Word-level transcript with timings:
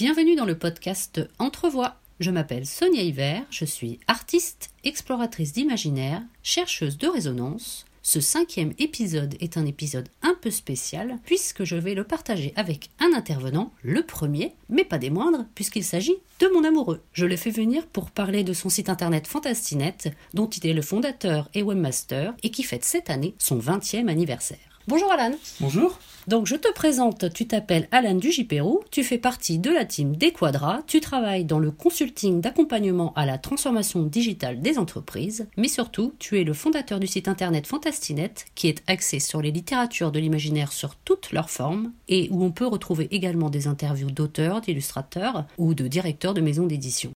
Bienvenue 0.00 0.34
dans 0.34 0.46
le 0.46 0.56
podcast 0.56 1.20
Entrevoix. 1.38 1.96
Je 2.20 2.30
m'appelle 2.30 2.64
Sonia 2.64 3.02
Hiver, 3.02 3.42
je 3.50 3.66
suis 3.66 4.00
artiste, 4.06 4.70
exploratrice 4.82 5.52
d'imaginaire, 5.52 6.22
chercheuse 6.42 6.96
de 6.96 7.06
résonance. 7.06 7.84
Ce 8.00 8.18
cinquième 8.18 8.72
épisode 8.78 9.36
est 9.40 9.58
un 9.58 9.66
épisode 9.66 10.08
un 10.22 10.34
peu 10.40 10.50
spécial 10.50 11.18
puisque 11.26 11.64
je 11.64 11.76
vais 11.76 11.92
le 11.92 12.04
partager 12.04 12.54
avec 12.56 12.88
un 12.98 13.12
intervenant, 13.12 13.74
le 13.82 14.02
premier, 14.02 14.54
mais 14.70 14.84
pas 14.84 14.96
des 14.96 15.10
moindres, 15.10 15.44
puisqu'il 15.54 15.84
s'agit 15.84 16.16
de 16.38 16.48
mon 16.48 16.64
amoureux. 16.64 17.02
Je 17.12 17.26
l'ai 17.26 17.36
fait 17.36 17.50
venir 17.50 17.86
pour 17.86 18.10
parler 18.10 18.42
de 18.42 18.54
son 18.54 18.70
site 18.70 18.88
internet 18.88 19.26
Fantastinet, 19.26 19.98
dont 20.32 20.48
il 20.48 20.66
est 20.66 20.72
le 20.72 20.80
fondateur 20.80 21.50
et 21.52 21.62
webmaster, 21.62 22.32
et 22.42 22.50
qui 22.50 22.62
fête 22.62 22.86
cette 22.86 23.10
année 23.10 23.34
son 23.38 23.58
20e 23.58 24.08
anniversaire. 24.08 24.80
Bonjour 24.88 25.12
Alan. 25.12 25.36
Bonjour. 25.60 25.98
Donc 26.26 26.46
je 26.46 26.56
te 26.56 26.72
présente, 26.72 27.32
tu 27.32 27.46
t'appelles 27.46 27.88
Alan 27.90 28.14
Dugipérou, 28.14 28.80
tu 28.90 29.02
fais 29.02 29.18
partie 29.18 29.58
de 29.58 29.70
la 29.70 29.84
team 29.84 30.16
des 30.16 30.32
Quadras, 30.32 30.82
tu 30.86 31.00
travailles 31.00 31.44
dans 31.44 31.58
le 31.58 31.70
consulting 31.70 32.40
d'accompagnement 32.40 33.12
à 33.14 33.24
la 33.24 33.38
transformation 33.38 34.02
digitale 34.02 34.60
des 34.60 34.78
entreprises, 34.78 35.48
mais 35.56 35.68
surtout 35.68 36.12
tu 36.18 36.38
es 36.38 36.44
le 36.44 36.52
fondateur 36.52 37.00
du 37.00 37.06
site 37.06 37.28
internet 37.28 37.66
Fantastinet 37.66 38.34
qui 38.54 38.68
est 38.68 38.82
axé 38.86 39.18
sur 39.18 39.40
les 39.40 39.50
littératures 39.50 40.12
de 40.12 40.20
l'imaginaire 40.20 40.72
sur 40.72 40.94
toutes 40.96 41.32
leurs 41.32 41.50
formes 41.50 41.92
et 42.08 42.28
où 42.30 42.44
on 42.44 42.50
peut 42.50 42.66
retrouver 42.66 43.08
également 43.10 43.50
des 43.50 43.66
interviews 43.66 44.10
d'auteurs, 44.10 44.60
d'illustrateurs 44.60 45.46
ou 45.58 45.74
de 45.74 45.88
directeurs 45.88 46.34
de 46.34 46.40
maisons 46.40 46.66
d'édition. 46.66 47.12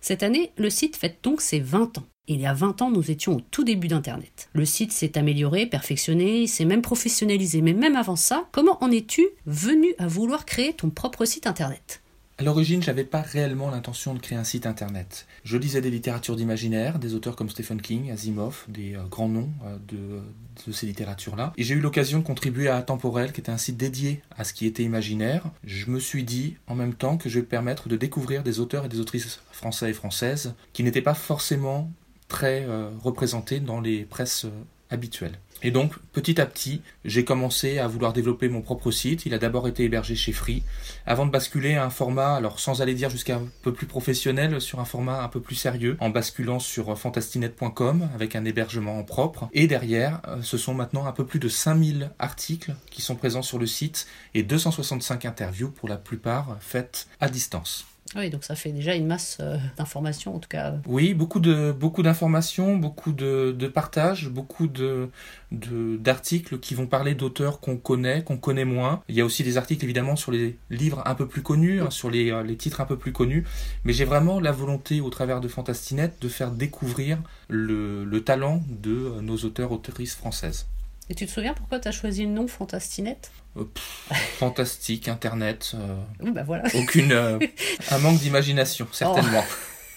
Cette 0.00 0.22
année, 0.22 0.52
le 0.56 0.70
site 0.70 0.96
fête 0.96 1.18
donc 1.22 1.40
ses 1.40 1.60
20 1.60 1.98
ans. 1.98 2.04
Il 2.32 2.40
y 2.40 2.46
a 2.46 2.54
20 2.54 2.80
ans, 2.80 2.92
nous 2.92 3.10
étions 3.10 3.38
au 3.38 3.40
tout 3.40 3.64
début 3.64 3.88
d'Internet. 3.88 4.50
Le 4.52 4.64
site 4.64 4.92
s'est 4.92 5.18
amélioré, 5.18 5.66
perfectionné, 5.66 6.46
s'est 6.46 6.64
même 6.64 6.80
professionnalisé. 6.80 7.60
Mais 7.60 7.72
même 7.72 7.96
avant 7.96 8.14
ça, 8.14 8.46
comment 8.52 8.80
en 8.84 8.92
es-tu 8.92 9.26
venu 9.46 9.88
à 9.98 10.06
vouloir 10.06 10.44
créer 10.44 10.72
ton 10.72 10.90
propre 10.90 11.24
site 11.24 11.48
Internet? 11.48 12.00
À 12.38 12.44
l'origine, 12.44 12.82
j'avais 12.82 13.04
pas 13.04 13.20
réellement 13.20 13.68
l'intention 13.68 14.14
de 14.14 14.20
créer 14.20 14.38
un 14.38 14.44
site 14.44 14.64
internet. 14.64 15.26
Je 15.44 15.58
lisais 15.58 15.82
des 15.82 15.90
littératures 15.90 16.36
d'imaginaire, 16.36 16.98
des 17.00 17.14
auteurs 17.14 17.34
comme 17.36 17.50
Stephen 17.50 17.82
King, 17.82 18.12
Asimov, 18.12 18.64
des 18.68 18.94
euh, 18.94 19.02
grands 19.10 19.28
noms 19.28 19.50
euh, 19.66 19.76
de, 19.88 20.72
ces 20.72 20.86
littératures-là. 20.86 21.52
Et 21.58 21.64
j'ai 21.64 21.74
eu 21.74 21.80
l'occasion 21.80 22.20
de 22.20 22.24
contribuer 22.24 22.68
à 22.68 22.80
Temporel, 22.80 23.32
qui 23.32 23.40
était 23.40 23.50
un 23.50 23.58
site 23.58 23.76
dédié 23.76 24.22
à 24.38 24.44
ce 24.44 24.54
qui 24.54 24.66
était 24.66 24.84
imaginaire. 24.84 25.44
Je 25.64 25.90
me 25.90 25.98
suis 25.98 26.22
dit 26.22 26.56
en 26.66 26.76
même 26.76 26.94
temps 26.94 27.18
que 27.18 27.28
je 27.28 27.40
vais 27.40 27.44
permettre 27.44 27.88
de 27.88 27.96
découvrir 27.96 28.42
des 28.42 28.60
auteurs 28.60 28.86
et 28.86 28.88
des 28.88 29.00
autrices 29.00 29.40
français 29.50 29.90
et 29.90 29.94
françaises 29.94 30.54
qui 30.72 30.82
n'étaient 30.82 31.02
pas 31.02 31.14
forcément 31.14 31.90
très 32.30 32.64
euh, 32.66 32.88
représenté 33.02 33.60
dans 33.60 33.82
les 33.82 34.04
presses 34.06 34.46
euh, 34.46 34.50
habituelles. 34.88 35.38
Et 35.62 35.70
donc, 35.70 35.92
petit 36.12 36.40
à 36.40 36.46
petit, 36.46 36.80
j'ai 37.04 37.24
commencé 37.24 37.78
à 37.78 37.86
vouloir 37.86 38.14
développer 38.14 38.48
mon 38.48 38.62
propre 38.62 38.90
site. 38.90 39.26
Il 39.26 39.34
a 39.34 39.38
d'abord 39.38 39.68
été 39.68 39.84
hébergé 39.84 40.14
chez 40.14 40.32
Free, 40.32 40.62
avant 41.06 41.26
de 41.26 41.30
basculer 41.30 41.74
à 41.74 41.84
un 41.84 41.90
format, 41.90 42.34
alors 42.34 42.58
sans 42.58 42.80
aller 42.80 42.94
dire 42.94 43.10
jusqu'à 43.10 43.36
un 43.36 43.46
peu 43.62 43.72
plus 43.72 43.86
professionnel, 43.86 44.58
sur 44.60 44.80
un 44.80 44.86
format 44.86 45.22
un 45.22 45.28
peu 45.28 45.40
plus 45.40 45.56
sérieux, 45.56 45.98
en 46.00 46.08
basculant 46.08 46.60
sur 46.60 46.98
fantastinet.com 46.98 48.08
avec 48.14 48.36
un 48.36 48.46
hébergement 48.46 49.02
propre. 49.04 49.50
Et 49.52 49.66
derrière, 49.66 50.22
euh, 50.28 50.38
ce 50.40 50.56
sont 50.56 50.72
maintenant 50.72 51.06
un 51.06 51.12
peu 51.12 51.26
plus 51.26 51.40
de 51.40 51.48
5000 51.48 52.10
articles 52.18 52.74
qui 52.90 53.02
sont 53.02 53.16
présents 53.16 53.42
sur 53.42 53.58
le 53.58 53.66
site 53.66 54.06
et 54.32 54.42
265 54.42 55.26
interviews 55.26 55.70
pour 55.70 55.90
la 55.90 55.98
plupart 55.98 56.56
faites 56.60 57.06
à 57.20 57.28
distance. 57.28 57.84
Oui, 58.16 58.28
donc 58.28 58.42
ça 58.42 58.56
fait 58.56 58.72
déjà 58.72 58.96
une 58.96 59.06
masse 59.06 59.38
euh, 59.40 59.56
d'informations, 59.76 60.34
en 60.34 60.40
tout 60.40 60.48
cas. 60.48 60.74
Oui, 60.86 61.14
beaucoup 61.14 61.38
de 61.38 61.70
beaucoup 61.70 62.02
d'informations, 62.02 62.76
beaucoup 62.76 63.12
de, 63.12 63.54
de 63.56 63.68
partages, 63.68 64.28
beaucoup 64.28 64.66
de 64.66 65.08
d'articles 65.52 66.58
qui 66.58 66.74
vont 66.74 66.86
parler 66.86 67.14
d'auteurs 67.14 67.60
qu'on 67.60 67.76
connaît, 67.76 68.22
qu'on 68.24 68.36
connaît 68.36 68.64
moins. 68.64 69.02
Il 69.08 69.14
y 69.14 69.20
a 69.20 69.24
aussi 69.24 69.44
des 69.44 69.56
articles 69.56 69.84
évidemment 69.84 70.16
sur 70.16 70.32
les 70.32 70.58
livres 70.70 71.02
un 71.06 71.14
peu 71.14 71.26
plus 71.28 71.42
connus, 71.42 71.80
hein, 71.80 71.90
sur 71.90 72.10
les, 72.10 72.30
euh, 72.32 72.42
les 72.42 72.56
titres 72.56 72.80
un 72.80 72.84
peu 72.84 72.96
plus 72.96 73.12
connus. 73.12 73.44
Mais 73.84 73.92
j'ai 73.92 74.04
vraiment 74.04 74.40
la 74.40 74.52
volonté, 74.52 75.00
au 75.00 75.10
travers 75.10 75.40
de 75.40 75.48
Fantastinet, 75.48 76.12
de 76.20 76.28
faire 76.28 76.50
découvrir 76.50 77.18
le, 77.48 78.04
le 78.04 78.24
talent 78.24 78.62
de 78.68 78.90
euh, 78.90 79.20
nos 79.20 79.36
auteurs 79.38 79.72
autrices 79.72 80.14
françaises. 80.14 80.66
Et 81.08 81.14
tu 81.14 81.26
te 81.26 81.30
souviens 81.30 81.54
pourquoi 81.54 81.80
tu 81.80 81.88
as 81.88 81.92
choisi 81.92 82.24
le 82.24 82.30
nom 82.30 82.46
Fantastinet 82.46 83.18
euh, 83.56 83.64
fantastique, 84.38 85.08
Internet. 85.08 85.72
Euh, 85.74 85.96
oui, 86.20 86.30
bah 86.30 86.42
voilà. 86.44 86.64
Aucune. 86.74 87.12
Euh, 87.12 87.38
un 87.90 87.98
manque 87.98 88.18
d'imagination, 88.18 88.86
certainement. 88.92 89.44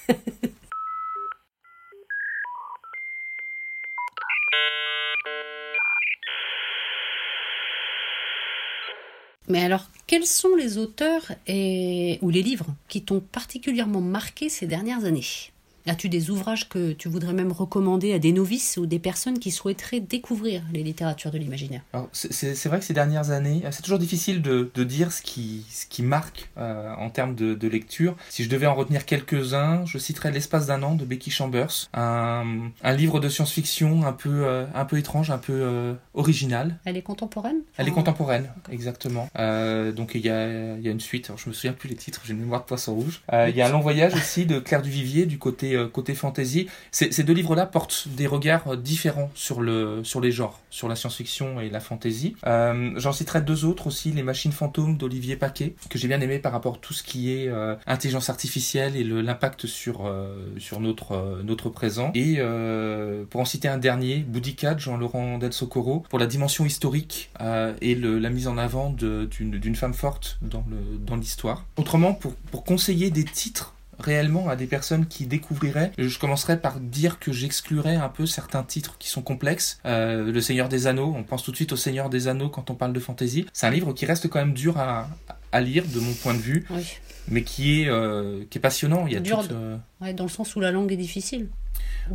Oh. 0.10 0.14
Mais 9.50 9.64
alors, 9.64 9.90
quels 10.08 10.26
sont 10.26 10.56
les 10.56 10.78
auteurs 10.78 11.34
et... 11.48 12.18
ou 12.22 12.30
les 12.30 12.42
livres 12.42 12.68
qui 12.88 13.04
t'ont 13.04 13.20
particulièrement 13.20 14.02
marqué 14.02 14.48
ces 14.50 14.68
dernières 14.68 15.04
années? 15.04 15.53
As-tu 15.86 16.10
des 16.10 16.30
ouvrages 16.30 16.70
que 16.70 16.94
tu 16.94 17.10
voudrais 17.10 17.34
même 17.34 17.52
recommander 17.52 18.14
à 18.14 18.20
des 18.20 18.32
novices 18.32 18.78
ou 18.78 18.86
des 18.86 19.00
personnes 19.00 19.40
qui 19.40 19.52
souhaiteraient 19.52 20.00
découvrir 20.00 20.64
les 20.72 20.84
littératures 20.84 21.32
de 21.32 21.38
l'imaginaire? 21.38 21.82
C'est 22.14 22.66
vrai 22.66 22.80
que 22.80 22.86
ces 22.86 22.94
dernières 22.94 23.32
années, 23.32 23.64
c'est 23.72 23.84
toujours 23.84 24.00
difficile 24.00 24.42
de, 24.42 24.72
de, 24.74 24.84
dire 24.84 25.12
ce 25.12 25.22
qui, 25.22 25.66
ce 25.70 25.86
qui 25.86 26.04
marque 26.04 26.50
euh, 26.58 26.94
en 26.96 27.10
termes 27.10 27.36
de, 27.36 27.54
de, 27.54 27.68
lecture. 27.68 28.16
Si 28.30 28.44
je 28.44 28.50
devais 28.50 28.68
en 28.68 28.76
retenir 28.76 29.06
quelques-uns, 29.06 29.86
je 29.86 29.98
citerais 29.98 30.32
L'espace 30.32 30.68
d'un 30.68 30.82
an 30.84 30.96
de 30.96 31.06
Becky 31.06 31.30
Chambers, 31.30 31.90
un, 31.94 32.72
un 32.82 32.94
livre 32.94 33.20
de 33.20 33.30
science-fiction 33.30 34.06
un 34.06 34.14
peu, 34.14 34.46
euh, 34.46 34.66
un 34.74 34.86
peu 34.86 34.98
étrange, 34.98 35.30
un 35.30 35.38
peu 35.38 35.54
euh, 35.54 35.94
original. 36.14 36.80
Elle 36.86 36.98
est 36.98 37.02
contemporaine? 37.02 37.62
Elle 37.78 37.88
est 37.88 37.92
contemporaine, 37.92 38.50
exactement. 38.72 39.30
Euh, 39.38 39.92
donc 39.92 40.12
il 40.16 40.22
y 40.22 40.30
a, 40.30 40.78
y 40.78 40.88
a, 40.88 40.92
une 40.92 41.00
suite, 41.00 41.28
alors 41.28 41.40
je 41.40 41.50
me 41.50 41.54
souviens 41.54 41.74
plus 41.74 41.90
les 41.90 41.96
titres, 41.96 42.22
j'ai 42.26 42.34
une 42.34 42.40
mémoire 42.40 42.62
de 42.62 42.66
poisson 42.66 42.96
rouge. 42.96 43.22
Euh, 43.32 43.50
il 43.50 43.56
y 43.56 43.62
a 43.62 43.68
Un 43.68 43.72
long 43.72 43.80
voyage 43.80 44.14
aussi 44.14 44.46
de 44.46 44.60
Claire 44.60 44.82
Duvivier 44.82 45.26
du 45.26 45.38
côté 45.38 45.73
côté, 45.92 46.14
fantasy. 46.14 46.68
Ces 46.92 47.24
deux 47.24 47.34
livres-là 47.34 47.66
portent 47.66 48.08
des 48.08 48.28
regards 48.28 48.78
différents 48.78 49.32
sur, 49.36 49.62
le, 49.62 50.04
sur 50.04 50.22
les 50.22 50.32
genres, 50.32 50.60
sur 50.70 50.88
la 50.88 50.96
science-fiction 50.96 51.60
et 51.60 51.70
la 51.70 51.80
fantasy. 51.80 52.36
Euh, 52.46 52.92
J'en 52.98 53.12
citerai 53.12 53.42
deux 53.42 53.66
autres 53.66 53.88
aussi, 53.88 54.12
Les 54.12 54.24
machines 54.24 54.52
fantômes 54.52 54.98
d'Olivier 54.98 55.36
Paquet, 55.36 55.76
que 55.90 55.98
j'ai 55.98 56.08
bien 56.08 56.22
aimé 56.22 56.40
par 56.40 56.52
rapport 56.52 56.76
à 56.76 56.78
tout 56.78 56.94
ce 56.94 57.04
qui 57.04 57.32
est 57.32 57.48
euh, 57.48 57.76
intelligence 57.88 58.30
artificielle 58.30 58.96
et 58.96 59.04
l'impact 59.04 59.68
sur, 59.68 60.06
euh, 60.06 60.36
sur 60.58 60.80
notre, 60.80 61.14
euh, 61.14 61.44
notre 61.44 61.70
présent. 61.70 62.12
Et 62.16 62.36
euh, 62.38 63.24
pour 63.30 63.42
en 63.42 63.46
citer 63.46 63.68
un 63.68 63.78
dernier, 63.78 64.18
Boudicat, 64.20 64.78
Jean-Laurent 64.78 65.38
Del 65.38 65.54
Socorro, 65.54 66.06
pour 66.10 66.20
la 66.20 66.28
dimension 66.28 66.66
historique 66.66 67.30
et 67.82 67.96
la 67.96 68.30
mise 68.30 68.48
en 68.48 68.58
avant 68.58 68.90
d'une 68.90 69.76
femme 69.76 69.94
forte 69.94 70.40
dans 70.42 71.16
l'histoire. 71.16 71.66
Dans 71.76 71.84
Autrement, 71.84 72.14
pour, 72.14 72.34
pour 72.36 72.64
conseiller 72.64 73.12
des 73.12 73.26
titres 73.26 73.74
réellement 74.00 74.50
à 74.50 74.56
des 74.56 74.68
personnes 74.68 75.06
qui 75.06 75.26
découvriraient, 75.26 75.92
je 75.98 76.20
commencerai 76.20 76.60
par 76.60 76.80
dire 76.80 77.20
que 77.20 77.32
j'exclurais 77.32 77.96
un 77.96 78.10
peu 78.10 78.26
certains 78.26 78.64
titres 78.64 78.98
qui 78.98 79.10
sont 79.10 79.22
complexes. 79.22 79.80
Euh, 79.86 80.32
le 80.32 80.42
Seigneur 80.42 80.70
des 80.70 80.88
Anneaux, 80.88 81.14
on 81.16 81.24
pense 81.24 81.44
tout 81.44 81.52
de 81.52 81.56
suite 81.56 81.72
au 81.72 81.78
Seigneur 81.78 82.10
des 82.10 82.28
Anneaux 82.28 82.50
quand 82.50 82.70
on 82.70 82.76
parle 82.76 82.94
de 82.94 83.00
fantasy. 83.00 83.46
C'est 83.54 83.68
un 83.68 83.72
livre 83.72 83.94
qui 83.94 84.06
reste 84.06 84.28
quand 84.28 84.40
même 84.40 84.54
dur 84.54 84.78
à, 84.78 85.10
à 85.52 85.62
lire 85.62 85.86
de 85.88 86.00
mon 86.00 86.14
point 86.14 86.34
de 86.34 86.40
vue, 86.40 86.66
oui. 86.70 86.84
mais 87.28 87.44
qui 87.44 87.82
est, 87.82 87.88
euh, 87.88 88.44
qui 88.50 88.58
est 88.58 88.62
passionnant. 88.62 89.08
Il 89.08 89.14
y 89.14 89.18
a 89.18 89.20
dur, 89.20 89.48
tout, 89.48 89.54
euh... 89.54 89.78
ouais, 90.02 90.14
dans 90.14 90.26
le 90.26 90.30
sens 90.30 90.56
où 90.56 90.60
la 90.60 90.72
langue 90.72 90.92
est 90.92 90.98
difficile. 90.98 91.50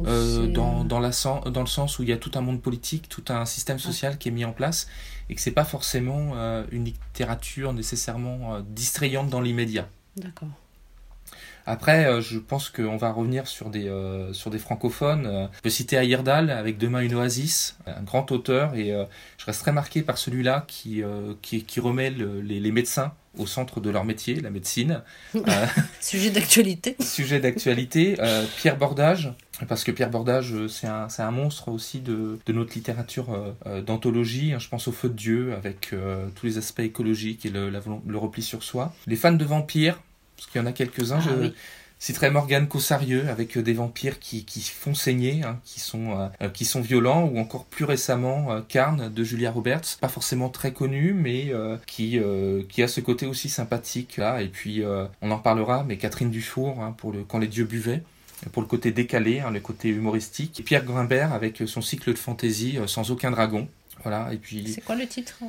Euh, 0.06 0.46
dans, 0.46 0.84
dans, 0.84 1.00
la, 1.00 1.10
dans 1.50 1.60
le 1.60 1.66
sens 1.66 1.98
où 1.98 2.02
il 2.02 2.10
y 2.10 2.12
a 2.12 2.16
tout 2.18 2.30
un 2.34 2.40
monde 2.42 2.60
politique, 2.60 3.08
tout 3.08 3.24
un 3.28 3.44
système 3.46 3.78
social 3.78 4.12
ah. 4.14 4.16
qui 4.18 4.28
est 4.28 4.32
mis 4.32 4.44
en 4.44 4.52
place 4.52 4.86
et 5.30 5.34
que 5.34 5.40
c'est 5.40 5.50
pas 5.50 5.64
forcément 5.64 6.34
une 6.70 6.84
littérature 6.84 7.72
nécessairement 7.72 8.60
distrayante 8.60 9.30
dans 9.30 9.40
l'immédiat. 9.40 9.88
D'accord. 10.16 10.48
Après, 11.68 12.06
euh, 12.06 12.22
je 12.22 12.38
pense 12.38 12.70
qu'on 12.70 12.96
va 12.96 13.12
revenir 13.12 13.46
sur 13.46 13.68
des, 13.68 13.88
euh, 13.88 14.32
sur 14.32 14.50
des 14.50 14.58
francophones. 14.58 15.26
Euh, 15.26 15.46
je 15.54 15.60
peux 15.60 15.68
citer 15.68 15.96
Ayerdal 15.96 16.48
avec 16.48 16.78
Demain 16.78 17.00
une 17.00 17.14
oasis, 17.14 17.76
un 17.86 18.02
grand 18.02 18.32
auteur, 18.32 18.74
et 18.74 18.94
je 19.36 19.44
reste 19.44 19.60
très 19.60 19.72
marqué 19.72 20.00
par 20.00 20.16
celui-là 20.16 20.64
qui, 20.66 21.02
qui, 21.42 21.64
qui, 21.64 21.80
remet 21.80 22.10
le, 22.10 22.40
les, 22.40 22.58
les, 22.58 22.72
médecins 22.72 23.12
au 23.36 23.46
centre 23.46 23.80
de 23.80 23.90
leur 23.90 24.04
métier, 24.04 24.40
la 24.40 24.50
médecine. 24.50 25.02
sujet 26.00 26.30
d'actualité. 26.30 26.96
sujet 27.00 27.38
d'actualité. 27.38 28.16
Pierre 28.56 28.78
Bordage, 28.78 29.34
parce 29.68 29.84
que 29.84 29.92
Pierre 29.92 30.10
Bordage, 30.10 30.54
c'est 30.68 30.86
un, 30.86 31.08
un 31.18 31.30
monstre 31.30 31.68
aussi 31.68 32.00
de, 32.00 32.38
de 32.46 32.52
notre 32.52 32.74
littérature 32.74 33.54
euh, 33.66 33.82
d'anthologie. 33.82 34.54
Je 34.58 34.68
pense 34.68 34.88
au 34.88 34.92
Feu 34.92 35.08
de 35.08 35.14
Dieu, 35.14 35.54
avec 35.54 35.94
tous 36.34 36.46
les 36.46 36.56
aspects 36.56 36.80
écologiques 36.80 37.44
et 37.44 37.50
le, 37.50 37.68
la, 37.68 37.80
le 38.06 38.18
repli 38.18 38.42
sur 38.42 38.62
soi. 38.62 38.94
Les 39.06 39.16
fans 39.16 39.32
de 39.32 39.44
vampires, 39.44 40.00
parce 40.38 40.48
qu'il 40.50 40.60
y 40.60 40.64
en 40.64 40.66
a 40.66 40.72
quelques-uns. 40.72 41.18
Ah, 41.18 41.24
je 41.24 41.30
oui. 41.30 41.54
citerai 41.98 42.30
Morgane 42.30 42.68
Cossarieux 42.68 43.28
avec 43.28 43.58
des 43.58 43.72
vampires 43.72 44.20
qui, 44.20 44.44
qui 44.44 44.60
font 44.60 44.94
saigner, 44.94 45.42
hein, 45.42 45.58
qui, 45.64 45.80
sont, 45.80 46.30
euh, 46.40 46.48
qui 46.48 46.64
sont 46.64 46.80
violents, 46.80 47.24
ou 47.24 47.38
encore 47.38 47.64
plus 47.64 47.84
récemment 47.84 48.52
euh, 48.52 48.60
Carne 48.66 49.12
de 49.12 49.24
Julia 49.24 49.50
Roberts, 49.50 49.98
pas 50.00 50.08
forcément 50.08 50.48
très 50.48 50.72
connu, 50.72 51.12
mais 51.12 51.48
euh, 51.50 51.76
qui, 51.86 52.20
qui 52.68 52.82
a 52.84 52.88
ce 52.88 53.00
côté 53.00 53.26
aussi 53.26 53.48
sympathique 53.48 54.16
là. 54.16 54.40
Et 54.40 54.48
puis 54.48 54.84
on 55.20 55.30
en 55.32 55.38
parlera, 55.38 55.84
mais 55.84 55.96
Catherine 55.96 56.30
Dufour 56.30 56.80
hein, 56.80 56.94
pour 56.96 57.12
le 57.12 57.24
Quand 57.24 57.38
les 57.38 57.48
dieux 57.48 57.64
buvaient 57.64 58.02
pour 58.52 58.62
le 58.62 58.68
côté 58.68 58.92
décalé, 58.92 59.40
hein, 59.40 59.50
le 59.50 59.58
côté 59.58 59.88
humoristique. 59.88 60.60
Et 60.60 60.62
Pierre 60.62 60.84
Grimbert 60.84 61.32
avec 61.32 61.64
son 61.66 61.80
cycle 61.80 62.12
de 62.12 62.18
fantaisie 62.18 62.78
Sans 62.86 63.10
aucun 63.10 63.32
dragon. 63.32 63.66
Voilà, 64.04 64.32
et 64.32 64.36
puis... 64.36 64.68
C'est 64.72 64.80
quoi 64.80 64.94
le 64.94 65.08
titre 65.08 65.40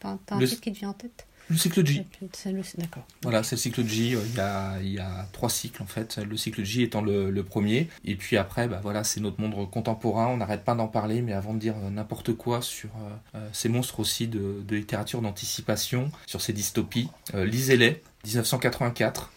T'as 0.00 0.16
un 0.30 0.40
le... 0.40 0.48
titre 0.48 0.60
qui 0.60 0.72
te 0.72 0.78
vient 0.80 0.88
en 0.88 0.94
tête? 0.94 1.24
Le 1.52 1.58
cycle 1.58 1.86
J. 1.86 2.04
C'est 2.32 2.50
le- 2.52 2.62
D'accord. 2.78 3.04
Voilà, 3.22 3.42
c'est 3.42 3.56
le 3.56 3.60
cycle 3.60 3.84
J. 3.86 4.16
Il 4.16 4.34
y, 4.36 4.40
a, 4.40 4.80
il 4.80 4.92
y 4.92 4.98
a 4.98 5.28
trois 5.32 5.50
cycles 5.50 5.82
en 5.82 5.86
fait. 5.86 6.16
Le 6.18 6.36
cycle 6.36 6.64
J 6.64 6.82
étant 6.82 7.02
le, 7.02 7.30
le 7.30 7.42
premier. 7.44 7.88
Et 8.04 8.16
puis 8.16 8.36
après, 8.36 8.68
bah, 8.68 8.80
voilà, 8.82 9.04
c'est 9.04 9.20
notre 9.20 9.40
monde 9.40 9.70
contemporain. 9.70 10.26
On 10.28 10.38
n'arrête 10.38 10.64
pas 10.64 10.74
d'en 10.74 10.88
parler, 10.88 11.20
mais 11.22 11.32
avant 11.32 11.52
de 11.54 11.58
dire 11.58 11.74
euh, 11.82 11.90
n'importe 11.90 12.32
quoi 12.32 12.62
sur 12.62 12.88
euh, 12.88 13.38
euh, 13.38 13.48
ces 13.52 13.68
monstres 13.68 14.00
aussi 14.00 14.26
de, 14.28 14.62
de 14.66 14.76
littérature 14.76 15.20
d'anticipation, 15.22 16.10
sur 16.26 16.40
ces 16.40 16.52
dystopies, 16.52 17.08
euh, 17.34 17.44
lisez-les. 17.44 18.02
1984. 18.24 19.30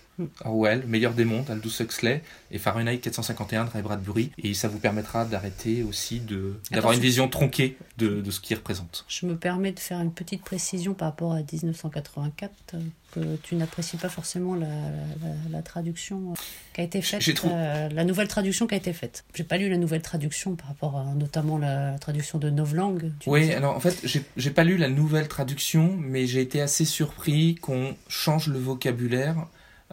Orwell, 0.44 0.84
Meilleur 0.88 1.14
des 1.14 1.26
mondes, 1.26 1.50
Aldous 1.50 1.82
Huxley 1.82 2.22
et 2.52 2.58
Fahrenheit 2.58 3.00
451 3.00 3.66
de 3.66 3.70
Ray 3.70 3.82
Bradbury. 3.82 4.32
Et 4.38 4.54
ça 4.54 4.68
vous 4.68 4.80
permettra 4.80 5.26
d'arrêter 5.26 5.84
aussi 5.84 6.20
de 6.20 6.56
d'avoir 6.72 6.94
une 6.94 7.00
vision 7.00 7.28
tronquée 7.28 7.78
de, 7.98 8.22
de 8.22 8.32
ce 8.32 8.40
qu'il 8.40 8.56
représente. 8.58 9.06
Je 9.08 9.26
me 9.26 9.36
permets 9.36 9.72
de 9.72 9.80
faire 9.80 10.00
une 10.00 10.12
petite 10.14 10.42
précision 10.44 10.94
par 10.94 11.10
rapport 11.10 11.34
à 11.34 11.40
1984, 11.42 12.52
euh, 12.76 12.80
que 13.14 13.36
tu 13.44 13.56
n'apprécies 13.56 13.98
pas 13.98 14.10
forcément 14.10 14.56
la, 14.56 14.68
la- 14.68 15.50
la 15.50 15.62
traduction 15.62 16.34
qui 16.74 16.82
a 16.82 16.84
été 16.84 17.02
faite, 17.02 17.22
J'ai 17.22 17.34
trou- 17.34 17.50
euh, 17.52 17.88
la 17.90 18.04
nouvelle 18.04 18.28
traduction 18.28 18.68
qui 18.68 18.74
a 18.74 18.78
été 18.78 18.92
faite. 18.94 19.24
J'ai 19.34 19.44
pas 19.46 19.58
lu 19.58 19.70
la 19.70 19.78
nouvelle 19.78 20.02
traduction 20.02 20.56
par 20.56 20.68
rapport 20.68 20.98
à 20.98 21.06
notamment 21.16 21.58
la 21.58 21.98
traduction 22.00 22.40
de 22.40 22.50
Novlangue. 22.50 23.12
tu 23.20 23.30
Oui, 23.30 23.52
alors 23.54 23.76
en 23.76 23.80
fait, 23.80 24.00
j'ai 24.04 24.24
j'ai 24.36 24.52
pas 24.52 24.64
lu 24.66 24.78
la 24.78 24.90
nouvelle 24.90 25.28
traduction, 25.30 25.96
mais 25.98 26.28
j'ai 26.28 26.42
été 26.42 26.62
assez 26.62 26.84
surpris 26.86 27.56
qu'on 27.56 27.96
change 28.10 28.48
le 28.48 28.60
vocabulaire 28.60 29.48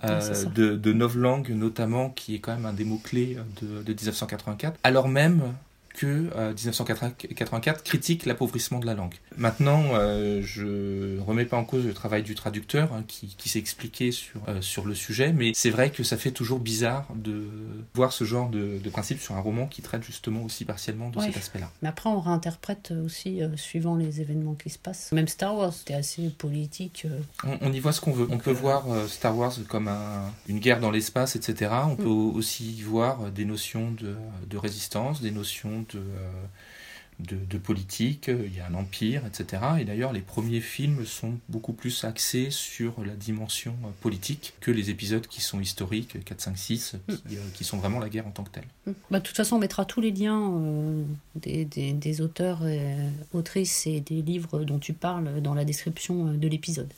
euh, 0.05 0.45
de, 0.55 0.77
de 0.77 0.93
novlangue, 0.93 1.51
notamment, 1.51 2.11
qui 2.11 2.35
est 2.35 2.39
quand 2.39 2.55
même 2.55 2.67
un 2.67 2.73
des 2.73 2.85
mots-clés 2.85 3.37
de, 3.61 3.83
de 3.83 3.93
1984, 3.93 4.79
alors 4.85 5.09
même 5.09 5.53
que 5.95 6.31
euh, 6.35 6.55
1984 6.55 7.83
critique 7.83 8.27
l'appauvrissement 8.27 8.79
de 8.79 8.87
la 8.87 8.95
langue. 8.95 9.15
Maintenant, 9.37 9.83
euh, 9.95 10.41
je 10.43 11.19
remets 11.21 11.45
pas 11.45 11.57
en 11.57 11.65
cause 11.65 11.85
le 11.85 11.95
travail 11.95 12.23
du 12.23 12.35
traducteur 12.35 12.93
hein, 12.93 13.05
qui, 13.07 13.35
qui 13.37 13.49
s'est 13.49 13.59
expliqué 13.59 14.13
sur, 14.13 14.41
euh, 14.49 14.61
sur 14.61 14.85
le 14.87 14.95
sujet, 14.95 15.33
mais 15.33 15.53
c'est 15.55 15.71
vrai 15.71 15.91
que 15.91 16.03
ça 16.05 16.17
fait 16.17 16.31
toujours 16.31 16.59
bizarre 16.59 17.07
de 17.15 17.45
voir 17.95 18.13
ce 18.13 18.25
genre 18.25 18.49
de, 18.49 18.79
de 18.83 18.91
principe 18.91 19.21
sur 19.21 19.35
un 19.35 19.41
roman 19.41 19.67
qui 19.67 19.83
traite 19.83 20.03
justement 20.03 20.43
aussi 20.43 20.65
partiellement 20.65 21.11
de 21.11 21.19
Ouais. 21.19 21.27
cet 21.27 21.37
aspect-là. 21.37 21.71
Mais 21.83 21.89
après, 21.89 22.09
on 22.11 22.21
réinterprète 22.21 22.93
aussi 23.05 23.43
euh, 23.43 23.57
suivant 23.57 23.97
les 23.97 24.21
événements 24.21 24.55
qui 24.55 24.71
se 24.71 24.79
passent. 24.79 25.13
Même 25.13 25.29
Star 25.29 25.55
Wars, 25.57 25.73
c'était 25.73 25.95
assez 25.95 26.29
politique. 26.31 27.07
euh, 27.07 27.19
On, 27.45 27.69
on 27.69 27.73
y 27.73 27.81
voit 27.81 27.93
ce 27.93 28.01
qu'on 28.01 28.13
veut. 28.13 28.27
On 28.31 28.39
peut 28.39 28.51
voir 28.53 28.85
Star 29.09 29.37
Wars 29.37 29.53
comme 29.69 29.89
un- 29.89 30.31
une 30.49 30.59
guerre 30.59 30.81
dans 30.81 30.91
l'espace, 30.91 31.37
etc. 31.37 31.71
On 31.89 31.97
peut 31.97 32.05
aussi 32.09 32.73
y 32.73 32.83
voir 32.83 33.31
des 33.31 33.45
notions 33.45 33.91
de, 33.93 34.15
de 34.49 34.57
résistance, 34.57 35.21
des 35.21 35.31
notions 35.31 35.85
de, 35.93 36.01
de, 37.21 37.37
de 37.37 37.59
politique. 37.59 38.29
Il 38.29 38.55
y 38.57 38.61
a 38.61 38.67
un 38.67 38.75
empire, 38.75 39.23
etc. 39.27 39.63
Et 39.81 39.85
d'ailleurs, 39.85 40.13
les 40.13 40.21
premiers 40.21 40.61
films 40.61 41.05
sont 41.07 41.35
beaucoup 41.49 41.73
plus 41.73 42.05
axés 42.05 42.49
sur 42.51 43.05
la 43.05 43.15
dimension 43.15 43.75
euh, 43.85 43.89
politique 44.01 44.55
que 44.61 44.71
les 44.71 44.91
épisodes 44.91 45.27
qui 45.27 45.41
sont 45.41 45.61
historiques, 45.61 46.25
4, 46.25 46.41
5, 46.41 46.59
6, 46.59 46.97
qui, 47.29 47.37
euh, 47.37 47.41
qui 47.55 47.65
sont 47.65 47.79
vraiment 47.79 47.99
la 48.01 48.09
guerre 48.09 48.27
en 48.27 48.31
tant 48.33 48.45
que 48.45 48.51
telle. 48.51 48.95
Bah, 49.11 49.19
de 49.21 49.25
toute 49.25 49.37
façon, 49.37 49.57
on 49.57 49.59
mettra 49.61 49.85
tous 49.85 50.01
les 50.01 50.11
liens 50.11 50.53
euh, 50.55 51.05
des, 51.37 51.65
des- 51.65 51.93
des 51.93 52.21
auteurs, 52.21 52.67
et, 52.67 52.79
euh, 52.81 53.11
autrices 53.33 53.87
et 53.87 54.01
des 54.01 54.23
livres 54.23 54.65
dont 54.65 54.79
tu 54.79 54.93
parles 54.93 55.41
dans 55.41 55.55
la 55.55 55.65
description 55.65 56.29
euh, 56.29 56.37
de 56.37 56.49
l'épisode. 56.49 56.93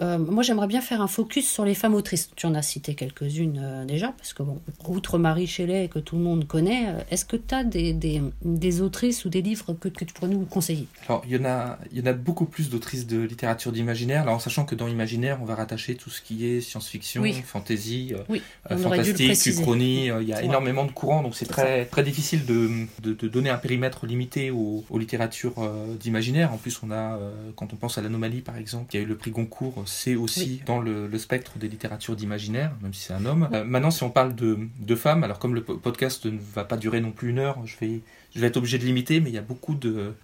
Euh, 0.00 0.16
moi, 0.18 0.44
j'aimerais 0.44 0.68
bien 0.68 0.80
faire 0.80 1.02
un 1.02 1.08
focus 1.08 1.50
sur 1.50 1.64
les 1.64 1.74
femmes 1.74 1.94
autrices. 1.94 2.30
Tu 2.36 2.46
en 2.46 2.54
as 2.54 2.62
cité 2.62 2.94
quelques-unes 2.94 3.60
euh, 3.60 3.84
déjà, 3.84 4.12
parce 4.16 4.32
que, 4.32 4.44
bon, 4.44 4.60
outre 4.86 5.18
Marie 5.18 5.48
Shelley, 5.48 5.88
que 5.88 5.98
tout 5.98 6.16
le 6.16 6.22
monde 6.22 6.46
connaît, 6.46 6.88
euh, 6.88 7.00
est-ce 7.10 7.24
que 7.24 7.36
tu 7.36 7.52
as 7.54 7.64
des, 7.64 7.92
des, 7.92 8.22
des 8.42 8.80
autrices 8.80 9.24
ou 9.24 9.28
des 9.28 9.42
livres 9.42 9.72
que, 9.72 9.88
que 9.88 10.04
tu 10.04 10.14
pourrais 10.14 10.30
nous 10.30 10.44
conseiller? 10.44 10.86
Alors, 11.08 11.22
il 11.26 11.32
y 11.32 11.36
en 11.36 11.44
a, 11.44 11.78
il 11.90 11.98
y 11.98 12.00
en 12.00 12.06
a 12.06 12.12
beaucoup 12.12 12.44
plus 12.44 12.70
d'autrices 12.70 13.08
de 13.08 13.20
littérature 13.20 13.72
d'imaginaire. 13.72 14.22
Alors, 14.22 14.36
en 14.36 14.38
sachant 14.38 14.64
que 14.64 14.76
dans 14.76 14.86
imaginaire, 14.86 15.38
on 15.42 15.44
va 15.44 15.56
rattacher 15.56 15.96
tout 15.96 16.10
ce 16.10 16.22
qui 16.22 16.46
est 16.46 16.60
science-fiction, 16.60 17.22
Oui. 17.22 17.34
fantasy, 17.44 18.12
Oui, 18.28 18.40
fantastique, 18.68 19.46
uchronie. 19.46 20.10
Il 20.20 20.28
y 20.28 20.32
a 20.32 20.42
énormément 20.42 20.84
de 20.84 20.92
courants, 20.92 21.22
donc 21.22 21.34
c'est 21.34 21.46
très, 21.46 21.86
très 21.86 22.04
difficile 22.04 22.46
de, 22.46 22.70
de, 23.02 23.14
de 23.14 23.28
donner 23.28 23.50
un 23.50 23.58
périmètre 23.58 24.06
limité 24.06 24.52
aux, 24.52 24.84
aux 24.88 24.98
littératures 24.98 25.54
d'imaginaire. 25.98 26.52
En 26.52 26.56
plus, 26.56 26.80
on 26.84 26.92
a, 26.92 27.18
quand 27.56 27.72
on 27.72 27.76
pense 27.76 27.98
à 27.98 28.02
l'anomalie, 28.02 28.42
par 28.42 28.56
exemple, 28.56 28.88
qui 28.88 28.96
a 28.96 29.00
eu 29.00 29.06
le 29.06 29.16
prix 29.16 29.32
Goncourt, 29.32 29.84
c'est 29.88 30.14
aussi 30.14 30.40
Oui. 30.40 30.62
dans 30.66 30.78
le, 30.80 31.06
le 31.08 31.18
spectre 31.18 31.58
des 31.58 31.68
littératures 31.68 32.14
d'imaginaire, 32.14 32.72
même 32.82 32.94
si 32.94 33.02
c'est 33.06 33.14
un 33.14 33.24
homme. 33.26 33.48
Euh, 33.52 33.64
maintenant, 33.64 33.90
si 33.90 34.02
on 34.04 34.10
parle 34.10 34.34
de, 34.34 34.58
de 34.78 34.94
femmes, 34.94 35.24
alors 35.24 35.38
comme 35.38 35.54
le 35.54 35.62
po- 35.64 35.76
podcast 35.78 36.26
ne 36.26 36.38
va 36.54 36.64
pas 36.64 36.76
durer 36.76 37.00
non 37.00 37.10
plus 37.10 37.30
une 37.30 37.38
heure, 37.38 37.58
je 37.66 37.76
vais 37.80 38.00
je 38.34 38.40
vais 38.40 38.46
être 38.48 38.56
obligé 38.56 38.78
de 38.78 38.84
limiter, 38.84 39.20
mais 39.20 39.30
il 39.30 39.34
y 39.34 39.38
a 39.38 39.42
beaucoup 39.42 39.74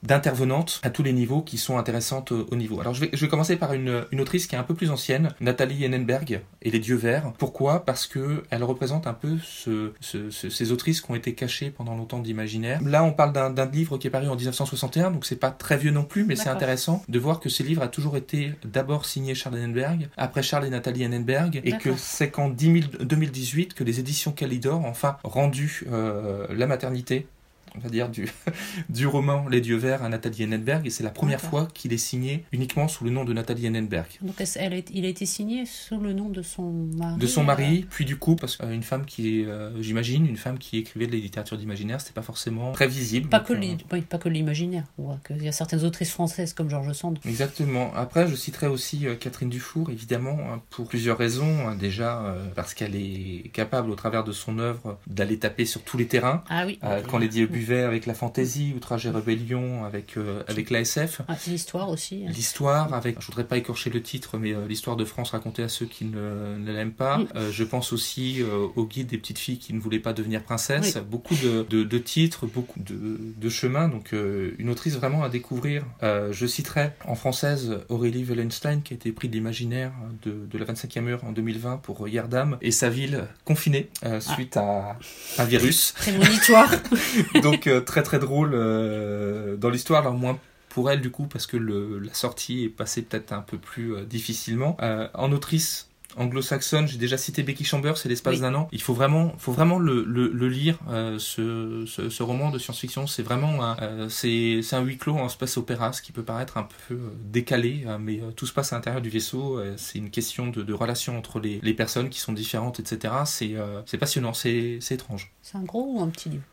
d'intervenantes 0.02 0.80
à 0.82 0.90
tous 0.90 1.02
les 1.02 1.12
niveaux 1.12 1.42
qui 1.42 1.58
sont 1.58 1.78
intéressantes 1.78 2.32
au, 2.32 2.46
au 2.50 2.56
niveau. 2.56 2.80
Alors 2.80 2.94
je 2.94 3.00
vais, 3.00 3.10
je 3.12 3.20
vais 3.20 3.28
commencer 3.28 3.56
par 3.56 3.72
une, 3.72 4.04
une 4.12 4.20
autrice 4.20 4.46
qui 4.46 4.54
est 4.54 4.58
un 4.58 4.62
peu 4.64 4.74
plus 4.74 4.90
ancienne, 4.90 5.30
Nathalie 5.40 5.84
Hennenberg 5.84 6.40
et 6.62 6.70
Les 6.70 6.78
Dieux 6.78 6.96
Verts. 6.96 7.32
Pourquoi? 7.38 7.84
Parce 7.84 8.06
que 8.06 8.42
elle 8.50 8.62
représente 8.64 9.06
un 9.06 9.14
peu 9.14 9.36
ce, 9.42 9.92
ce- 10.00 10.30
ce- 10.30 10.50
ces 10.50 10.72
autrices 10.72 11.00
qui 11.00 11.10
ont 11.10 11.14
été 11.14 11.34
cachées 11.34 11.70
pendant 11.70 11.96
longtemps 11.96 12.18
d'imaginaire. 12.20 12.80
Là, 12.84 13.04
on 13.04 13.12
parle 13.12 13.32
d'un 13.32 13.66
livre 13.70 13.98
qui 13.98 14.06
est 14.06 14.10
paru 14.10 14.28
en 14.28 14.36
1961, 14.36 15.10
donc 15.10 15.24
c'est 15.24 15.36
pas 15.36 15.50
très 15.50 15.76
vieux 15.76 15.90
non 15.90 16.04
plus, 16.04 16.24
mais 16.24 16.36
c'est 16.36 16.48
intéressant 16.48 17.02
de 17.08 17.18
voir 17.18 17.40
que 17.40 17.48
ce 17.48 17.62
livre 17.62 17.82
a 17.82 17.88
toujours 17.88 18.16
été 18.16 18.52
d'abord 18.64 19.06
signé 19.06 19.34
Charles 19.34 19.58
Hennenberg, 19.58 20.08
après 20.16 20.42
Charles 20.42 20.66
et 20.66 20.70
Nathalie 20.70 21.02
Hennenberg, 21.04 21.60
et 21.64 21.72
que 21.78 21.90
c'est 21.96 22.30
qu'en 22.30 22.48
10 22.48 22.64
000 22.98 23.04
2018 23.04 23.74
que 23.74 23.84
les 23.84 24.00
éditions 24.00 24.32
Calidor 24.32 24.80
ont 24.84 24.88
enfin 24.88 25.16
rendu 25.24 25.84
euh, 25.90 26.46
la 26.50 26.66
maternité 26.66 27.26
on 27.76 27.80
va 27.80 27.88
dire, 27.88 28.08
du, 28.08 28.28
du 28.88 29.06
roman 29.06 29.48
Les 29.48 29.60
Dieux 29.60 29.76
Verts 29.76 30.02
à 30.02 30.08
Nathalie 30.08 30.42
Hennenberg, 30.44 30.86
et 30.86 30.90
c'est 30.90 31.02
la 31.04 31.10
première 31.10 31.40
fois 31.40 31.68
qu'il 31.74 31.92
est 31.92 31.98
signé 31.98 32.44
uniquement 32.52 32.88
sous 32.88 33.04
le 33.04 33.10
nom 33.10 33.24
de 33.24 33.32
Nathalie 33.32 33.66
Hennenberg. 33.66 34.06
Donc, 34.22 34.34
elle 34.56 34.72
est- 34.74 34.90
il 34.92 35.04
a 35.04 35.08
été 35.08 35.26
signé 35.26 35.66
sous 35.66 35.98
le 35.98 36.12
nom 36.12 36.28
de 36.28 36.42
son 36.42 36.70
mari 36.96 37.18
De 37.18 37.26
son 37.26 37.42
euh, 37.42 37.44
mari, 37.44 37.86
puis 37.90 38.04
du 38.04 38.16
coup, 38.16 38.36
parce 38.36 38.56
qu'une 38.56 38.82
femme 38.82 39.04
qui 39.04 39.44
euh, 39.44 39.70
j'imagine, 39.82 40.26
une 40.26 40.36
femme 40.36 40.58
qui 40.58 40.78
écrivait 40.78 41.06
de 41.06 41.12
la 41.12 41.18
littérature 41.18 41.56
d'imaginaire, 41.58 42.00
c'était 42.00 42.12
pas 42.14 42.22
forcément 42.22 42.72
très 42.72 42.86
visible. 42.88 43.28
Pas 43.28 43.40
que, 43.40 43.52
euh, 43.52 43.56
li- 43.56 43.76
oui, 43.92 44.00
pas 44.02 44.18
que 44.18 44.28
l'imaginaire. 44.28 44.84
euh, 45.00 45.02
que 45.24 45.34
Il 45.34 45.42
y 45.44 45.48
a 45.48 45.52
certaines 45.52 45.84
autrices 45.84 46.10
françaises 46.10 46.52
comme 46.52 46.70
Georges 46.70 46.92
Sand. 46.92 47.18
Exactement. 47.26 47.92
Après, 47.94 48.28
je 48.28 48.34
citerai 48.36 48.66
aussi 48.66 49.06
euh, 49.06 49.14
Catherine 49.16 49.48
Dufour, 49.50 49.90
évidemment, 49.90 50.38
hein, 50.52 50.62
pour 50.70 50.86
plusieurs 50.88 51.18
raisons. 51.18 51.68
hein. 51.68 51.74
Déjà, 51.74 52.20
euh, 52.24 52.46
parce 52.54 52.74
qu'elle 52.74 52.94
est 52.96 53.50
capable, 53.52 53.90
au 53.90 53.94
travers 53.94 54.24
de 54.24 54.32
son 54.32 54.58
œuvre, 54.58 54.98
d'aller 55.06 55.38
taper 55.38 55.64
sur 55.64 55.82
tous 55.82 55.96
les 55.98 56.06
terrains. 56.06 56.42
Ah 56.48 56.64
oui. 56.66 56.78
Euh, 56.84 57.02
quand 57.08 57.18
Lady 57.18 57.42
avec 57.72 58.06
la 58.06 58.14
fantaisie, 58.14 58.72
Outrage 58.76 59.06
et 59.06 59.10
Rébellion 59.10 59.84
avec, 59.84 60.16
euh, 60.16 60.42
avec 60.48 60.70
l'ASF. 60.70 61.22
Ah, 61.28 61.34
L'histoire 61.46 61.88
aussi. 61.88 62.24
hein. 62.26 62.30
L'histoire 62.34 62.92
avec, 62.94 63.20
je 63.20 63.26
voudrais 63.26 63.44
pas 63.44 63.56
écorcher 63.56 63.90
le 63.90 64.02
titre, 64.02 64.38
mais 64.38 64.52
euh, 64.52 64.66
l'histoire 64.68 64.96
de 64.96 65.04
France 65.04 65.30
racontée 65.30 65.62
à 65.62 65.68
ceux 65.68 65.86
qui 65.86 66.04
ne, 66.04 66.56
ne 66.58 66.72
l'aiment 66.72 66.92
pas. 66.92 67.18
Mm. 67.18 67.26
Euh, 67.36 67.50
je 67.52 67.64
pense 67.64 67.92
aussi 67.92 68.42
euh, 68.42 68.66
au 68.76 68.86
guide 68.86 69.08
des 69.08 69.18
petites 69.18 69.38
filles 69.38 69.58
qui 69.58 69.72
ne 69.74 69.80
voulaient 69.80 69.98
pas 69.98 70.12
devenir 70.12 70.42
princesse. 70.42 70.96
Beaucoup 70.98 71.34
de, 71.36 71.66
de, 71.68 71.82
de 71.84 71.98
titres, 71.98 72.46
beaucoup 72.46 72.80
de, 72.80 73.18
de 73.36 73.48
chemins. 73.48 73.88
Donc 73.88 74.12
une 74.12 74.70
autrice 74.70 74.94
vraiment 74.94 75.22
à 75.24 75.28
découvrir. 75.28 75.84
Je 76.02 76.46
citerai 76.46 76.90
en 77.06 77.14
française 77.14 77.78
Aurélie 77.88 78.24
Wellenstein 78.24 78.82
qui 78.82 78.94
a 78.94 78.96
été 78.96 79.12
prix 79.12 79.28
de 79.28 79.34
l'imaginaire 79.34 79.92
de, 80.22 80.46
de 80.50 80.58
la 80.58 80.64
25e 80.64 81.06
heure 81.08 81.24
en 81.24 81.32
2020 81.32 81.78
pour 81.78 82.08
Yerdam 82.08 82.58
et 82.62 82.70
sa 82.70 82.88
ville 82.88 83.24
confinée 83.44 83.88
euh, 84.04 84.20
suite 84.20 84.56
à 84.56 84.96
un 85.38 85.44
virus. 85.44 85.92
Prémonitoire. 85.96 86.70
Donc 87.42 87.53
euh, 87.66 87.80
très 87.80 88.02
très 88.02 88.18
drôle 88.18 88.52
euh, 88.54 89.56
dans 89.56 89.70
l'histoire, 89.70 90.00
alors 90.02 90.14
moins 90.14 90.38
pour 90.68 90.90
elle 90.90 91.00
du 91.00 91.10
coup 91.10 91.26
parce 91.26 91.46
que 91.46 91.56
le, 91.56 91.98
la 92.00 92.12
sortie 92.14 92.64
est 92.64 92.68
passée 92.68 93.02
peut-être 93.02 93.32
un 93.32 93.42
peu 93.42 93.58
plus 93.58 93.94
euh, 93.94 94.04
difficilement. 94.04 94.76
En 95.14 95.32
autrice 95.32 95.88
anglo-saxonne, 96.16 96.86
j'ai 96.86 96.96
déjà 96.98 97.16
cité 97.18 97.42
Becky 97.42 97.64
Chambers, 97.64 97.96
c'est 97.98 98.08
l'espace 98.08 98.34
Oui. 98.34 98.40
d'un 98.40 98.54
an. 98.54 98.68
Il 98.70 98.80
faut 98.80 98.94
vraiment, 98.94 99.34
faut 99.36 99.50
vraiment 99.50 99.80
le, 99.80 100.04
le, 100.04 100.28
le 100.28 100.48
lire, 100.48 100.78
euh, 100.88 101.18
ce, 101.18 101.84
ce, 101.88 102.08
ce 102.08 102.22
roman 102.22 102.50
de 102.50 102.58
science-fiction. 102.60 103.08
C'est 103.08 103.24
vraiment 103.24 103.64
un, 103.64 103.76
euh, 103.82 104.08
c'est, 104.08 104.60
c'est 104.62 104.76
un 104.76 104.82
huis 104.82 104.96
clos 104.96 105.16
en 105.16 105.28
space 105.28 105.56
opéra, 105.56 105.92
ce 105.92 106.02
qui 106.02 106.12
peut 106.12 106.22
paraître 106.22 106.56
un 106.56 106.68
peu 106.88 106.98
décalé, 107.24 107.84
mais 107.98 108.20
tout 108.36 108.46
se 108.46 108.52
passe 108.52 108.72
à 108.72 108.76
l'intérieur 108.76 109.02
du 109.02 109.10
vaisseau. 109.10 109.60
c'est 109.76 109.98
une 109.98 110.10
question 110.10 110.46
de, 110.48 110.62
de 110.62 110.72
relation 110.72 111.18
entre 111.18 111.40
les, 111.40 111.58
les 111.64 111.74
personnes 111.74 112.08
qui 112.10 112.20
sont 112.20 112.32
différentes, 112.32 112.78
etc. 112.78 113.12
C'est, 113.26 113.54
euh, 113.56 113.82
c'est 113.86 113.98
passionnant, 113.98 114.34
c'est, 114.34 114.78
c'est 114.80 114.94
étrange. 114.94 115.32
C'est 115.42 115.56
un 115.58 115.62
gros 115.64 115.96
ou 115.98 116.00
un 116.00 116.08
petit 116.10 116.28
livre? 116.28 116.44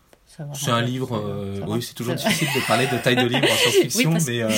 C'est 0.54 0.72
un 0.72 0.82
livre, 0.82 1.18
euh, 1.18 1.60
oui, 1.68 1.82
c'est 1.82 1.94
toujours 1.94 2.16
difficile 2.16 2.48
de 2.56 2.66
parler 2.66 2.88
de 2.88 2.98
taille 2.98 3.16
de 3.18 3.28
livre 3.28 3.44
en 3.44 3.56
science-fiction, 3.56 4.12
Oui, 4.12 4.24
mais 4.28 4.42
euh, 4.44 4.50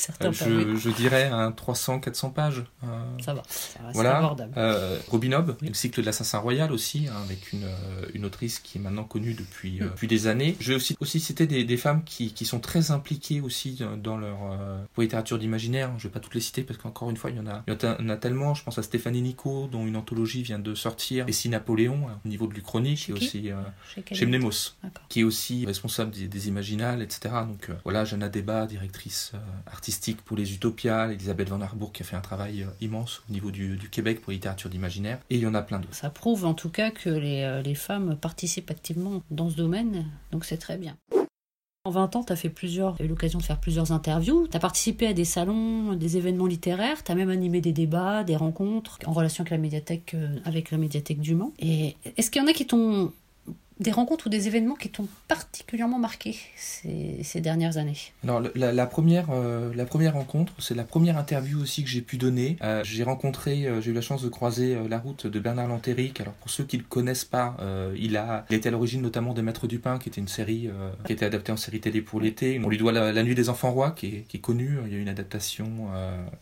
Certains 0.00 0.30
pas, 0.32 0.32
je, 0.76 0.88
dirais 0.90 1.26
un 1.26 1.50
300-400 1.50 2.32
pages. 2.32 2.64
euh, 2.84 2.86
Ça 3.22 3.34
va. 3.34 3.42
Ça 3.48 3.78
va 3.82 3.88
c'est 3.88 3.92
voilà. 3.92 4.16
abordable. 4.18 4.52
Euh, 4.56 4.98
Robin 5.08 5.32
Hobb, 5.32 5.56
Oui. 5.60 5.68
le 5.68 5.74
cycle 5.74 6.00
de 6.00 6.06
l'assassin 6.06 6.38
royal 6.38 6.72
aussi, 6.72 7.06
hein, 7.08 7.16
avec 7.24 7.52
une, 7.52 7.64
euh, 7.64 8.06
une 8.14 8.24
autrice 8.24 8.60
qui 8.60 8.78
est 8.78 8.80
maintenant 8.80 9.04
connue 9.04 9.34
depuis, 9.34 9.80
euh, 9.80 9.84
Mm. 9.84 9.88
depuis 9.90 10.08
des 10.08 10.26
années. 10.26 10.56
Je 10.58 10.70
vais 10.70 10.76
aussi, 10.76 10.96
aussi 11.00 11.20
citer 11.20 11.46
des, 11.46 11.64
des 11.64 11.76
femmes 11.76 12.02
qui, 12.04 12.32
qui 12.32 12.46
sont 12.46 12.60
très 12.60 12.90
impliquées 12.92 13.40
aussi 13.42 13.80
dans- 14.02 14.16
leur 14.16 14.38
euh, 14.52 14.78
littérature 14.98 15.38
d'imaginaire. 15.38 15.90
Je 15.98 16.04
vais 16.08 16.12
pas 16.12 16.20
toutes 16.20 16.34
les 16.34 16.40
citer 16.40 16.62
parce 16.62 16.78
qu'encore 16.78 17.10
une 17.10 17.16
fois, 17.16 17.30
il 17.30 17.36
y 17.36 17.40
en 17.40 17.46
a, 17.46 17.62
il 17.68 17.74
y 17.74 18.02
en 18.02 18.08
a 18.08 18.16
tellement. 18.16 18.54
Je 18.54 18.64
pense 18.64 18.78
à 18.78 18.82
Stéphanie 18.82 19.20
Nico, 19.22 19.68
dont 19.70 19.86
une 19.86 19.96
anthologie 19.96 20.42
vient 20.42 20.58
de 20.58 20.74
sortir, 20.74 21.26
et 21.28 21.32
si 21.32 21.48
Napoléon, 21.50 22.08
hein, 22.08 22.18
au 22.24 22.28
niveau 22.28 22.46
de 22.46 22.54
l'Uchronie, 22.54 22.94
qui 22.94 23.10
est 23.10 23.14
aussi 23.14 23.50
euh, 23.50 23.56
Chez 24.12 24.24
Mnemos. 24.26 24.72
Qui 25.10 25.20
est 25.20 25.24
aussi 25.24 25.66
responsable 25.66 26.10
des, 26.10 26.26
des 26.26 26.48
Imaginales, 26.48 27.02
etc. 27.02 27.34
Donc 27.46 27.68
voilà, 27.84 28.04
Jana 28.04 28.28
Deba, 28.30 28.66
directrice 28.66 29.32
artistique 29.66 29.89
pour 30.24 30.36
les 30.36 30.54
Utopias, 30.54 31.10
Elisabeth 31.10 31.48
Van 31.48 31.60
Arbourg 31.60 31.92
qui 31.92 32.02
a 32.02 32.06
fait 32.06 32.16
un 32.16 32.20
travail 32.20 32.66
immense 32.80 33.22
au 33.28 33.32
niveau 33.32 33.50
du, 33.50 33.78
Québec 33.90 34.20
pour 34.20 34.32
littérature 34.32 34.70
d'imaginaire, 34.70 35.18
et 35.30 35.36
il 35.36 35.40
y 35.40 35.46
en 35.46 35.54
a 35.54 35.62
plein 35.62 35.78
d'autres. 35.78 35.94
Ça 35.94 36.10
prouve 36.10 36.44
en 36.44 36.54
tout 36.54 36.70
cas 36.70 36.90
que 36.90 37.10
les, 37.10 37.62
les 37.64 37.74
femmes 37.74 38.16
participent 38.16 38.70
activement 38.70 39.22
dans 39.30 39.50
ce 39.50 39.56
domaine, 39.56 40.06
donc 40.32 40.44
c'est 40.44 40.58
très 40.58 40.76
bien. 40.76 40.96
En 41.86 41.92
20 41.92 42.16
ans, 42.16 42.22
tu 42.22 42.30
as 42.30 42.36
fait 42.36 42.50
plusieurs, 42.50 43.00
eu 43.00 43.06
l'occasion 43.06 43.38
de 43.38 43.42
faire 43.42 43.58
plusieurs 43.58 43.90
interviews. 43.90 44.46
Tu 44.48 44.54
as 44.54 44.60
participé 44.60 45.06
à 45.06 45.14
des 45.14 45.24
salons, 45.24 45.94
des 45.94 46.18
événements 46.18 46.46
littéraires. 46.46 47.02
Tu 47.02 47.10
as 47.10 47.14
même 47.14 47.30
animé 47.30 47.62
des 47.62 47.72
débats, 47.72 48.22
des 48.22 48.36
rencontres 48.36 48.98
en 49.06 49.12
relation 49.12 49.40
avec 49.42 49.50
la 49.50 49.56
médiathèque, 49.56 50.14
avec 50.44 50.72
la 50.72 50.76
médiathèque 50.76 51.20
du 51.20 51.34
Mans. 51.34 51.54
Et 51.58 51.96
est-ce 52.18 52.30
qu'il 52.30 52.42
y 52.42 52.44
en 52.44 52.48
a 52.48 52.52
qui 52.52 52.66
t'ont 52.66 53.12
des 53.80 53.90
rencontres 53.90 54.26
ou 54.26 54.30
des 54.30 54.46
événements 54.46 54.74
qui 54.74 54.90
t'ont 54.90 55.08
particulièrement 55.26 55.98
marqué 55.98 56.36
ces, 56.54 57.22
ces, 57.22 57.40
dernières 57.40 57.78
années? 57.78 57.96
Alors, 58.22 58.42
la, 58.54 58.86
première, 58.86 59.28
euh, 59.30 59.72
la 59.74 59.86
première 59.86 60.14
rencontre, 60.14 60.52
c'est 60.58 60.74
la 60.74 60.84
première 60.84 61.16
interview 61.16 61.60
aussi 61.60 61.82
que 61.82 61.88
j'ai 61.88 62.02
pu 62.02 62.18
donner. 62.18 62.56
Euh, 62.62 62.82
j'ai 62.84 63.02
rencontré, 63.02 63.66
euh, 63.66 63.80
j'ai 63.80 63.90
eu 63.90 63.94
la 63.94 64.02
chance 64.02 64.22
de 64.22 64.28
croiser 64.28 64.76
la 64.88 64.98
route 64.98 65.26
de 65.26 65.40
Bernard 65.40 65.68
Lantéric. 65.68 66.20
Alors, 66.20 66.34
pour 66.34 66.50
ceux 66.50 66.64
qui 66.64 66.76
ne 66.76 66.82
le 66.82 66.88
connaissent 66.88 67.24
pas, 67.24 67.56
il, 67.96 68.16
a, 68.16 68.44
il 68.50 68.56
était 68.56 68.68
à 68.68 68.72
l'origine 68.72 69.00
notamment 69.00 69.32
des 69.32 69.42
Maîtres 69.42 69.66
du 69.66 69.78
Pain, 69.78 69.98
qui 69.98 70.10
était 70.10 70.20
une 70.20 70.28
série 70.28 70.68
qui 71.06 71.12
était 71.12 71.24
adaptée 71.24 71.52
en 71.52 71.56
série 71.56 71.80
télé 71.80 72.02
pour 72.02 72.20
l'été. 72.20 72.60
On 72.62 72.68
lui 72.68 72.78
doit 72.78 72.92
la, 72.92 73.22
Nuit 73.22 73.34
des 73.34 73.48
Enfants 73.48 73.72
Rois, 73.72 73.92
qui 73.92 74.06
est, 74.06 74.20
qui 74.28 74.36
est 74.36 74.40
connue. 74.40 74.78
Il 74.86 74.92
y 74.92 74.94
a 74.94 74.98
eu 74.98 75.02
une 75.02 75.08
adaptation 75.08 75.88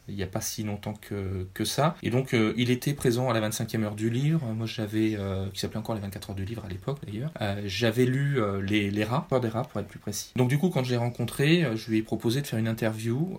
il 0.08 0.14
n'y 0.14 0.22
a 0.22 0.26
pas 0.26 0.40
si 0.40 0.64
longtemps 0.64 0.94
que, 1.00 1.46
que 1.54 1.64
ça. 1.64 1.94
Et 2.02 2.10
donc, 2.10 2.34
il 2.56 2.70
était 2.70 2.94
présent 2.94 3.30
à 3.30 3.38
la 3.38 3.48
25e 3.48 3.82
heure 3.84 3.94
du 3.94 4.10
livre. 4.10 4.44
Moi, 4.54 4.66
j'avais, 4.66 5.16
qui 5.52 5.60
s'appelait 5.60 5.78
encore 5.78 5.94
les 5.94 6.00
24 6.00 6.30
heures 6.30 6.36
du 6.36 6.44
livre 6.44 6.64
à 6.64 6.68
l'époque 6.68 6.98
d'ailleurs. 7.06 7.27
Euh, 7.40 7.62
j'avais 7.66 8.04
lu 8.04 8.40
euh, 8.40 8.60
les, 8.60 9.04
rats, 9.04 9.26
peur 9.28 9.40
des 9.40 9.48
rats 9.48 9.64
pour 9.64 9.80
être 9.80 9.88
plus 9.88 9.98
précis. 9.98 10.32
Donc 10.36 10.48
du 10.48 10.58
coup, 10.58 10.70
quand 10.70 10.84
je 10.84 10.90
l'ai 10.90 10.96
rencontré, 10.96 11.64
euh, 11.64 11.76
je 11.76 11.90
lui 11.90 11.98
ai 11.98 12.02
proposé 12.02 12.40
de 12.40 12.46
faire 12.46 12.58
une 12.58 12.68
interview. 12.68 13.38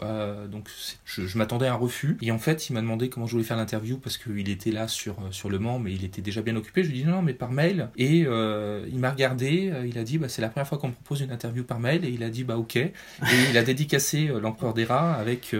donc 0.52 0.70
je, 1.06 1.38
m'attendais 1.38 1.68
à 1.68 1.74
un 1.74 1.78
refus. 1.78 2.18
Et 2.22 2.32
en 2.32 2.40
fait, 2.40 2.70
il 2.70 2.74
m'a 2.74 2.82
demandé 2.82 3.10
comment 3.10 3.26
je 3.26 3.34
voulais 3.34 3.44
faire 3.44 3.58
l'interview 3.58 3.98
parce 3.98 4.18
qu'il 4.18 4.50
était 4.50 4.72
là 4.72 4.88
sur, 4.88 5.18
sur 5.32 5.50
le 5.50 5.60
Mans, 5.60 5.80
mais 5.80 5.94
il 5.94 6.04
était 6.04 6.22
déjà 6.22 6.42
bien 6.42 6.56
occupé. 6.56 6.84
Je 6.84 6.90
lui 6.90 7.00
ai 7.00 7.04
dit 7.04 7.10
non, 7.10 7.22
mais 7.22 7.34
par 7.34 7.52
mail. 7.52 7.90
Et 7.98 8.20
il 8.20 9.00
m'a 9.00 9.12
regardé, 9.12 9.72
il 9.86 9.98
a 9.98 10.04
dit 10.04 10.18
bah, 10.18 10.30
c'est 10.30 10.42
la 10.42 10.50
première 10.50 10.68
fois 10.68 10.78
qu'on 10.78 10.90
me 10.90 10.94
propose 10.94 11.22
une 11.22 11.32
interview 11.32 11.64
par 11.64 11.80
mail. 11.80 12.06
Et 12.06 12.10
il 12.10 12.24
a 12.24 12.30
dit 12.30 12.44
bah 12.44 12.58
ok. 12.58 12.76
Et 12.76 12.92
il 13.50 13.58
a 13.58 13.64
dédicacé 13.64 14.30
l'empereur 14.42 14.74
des 14.74 14.86
rats 14.86 15.14
avec, 15.14 15.56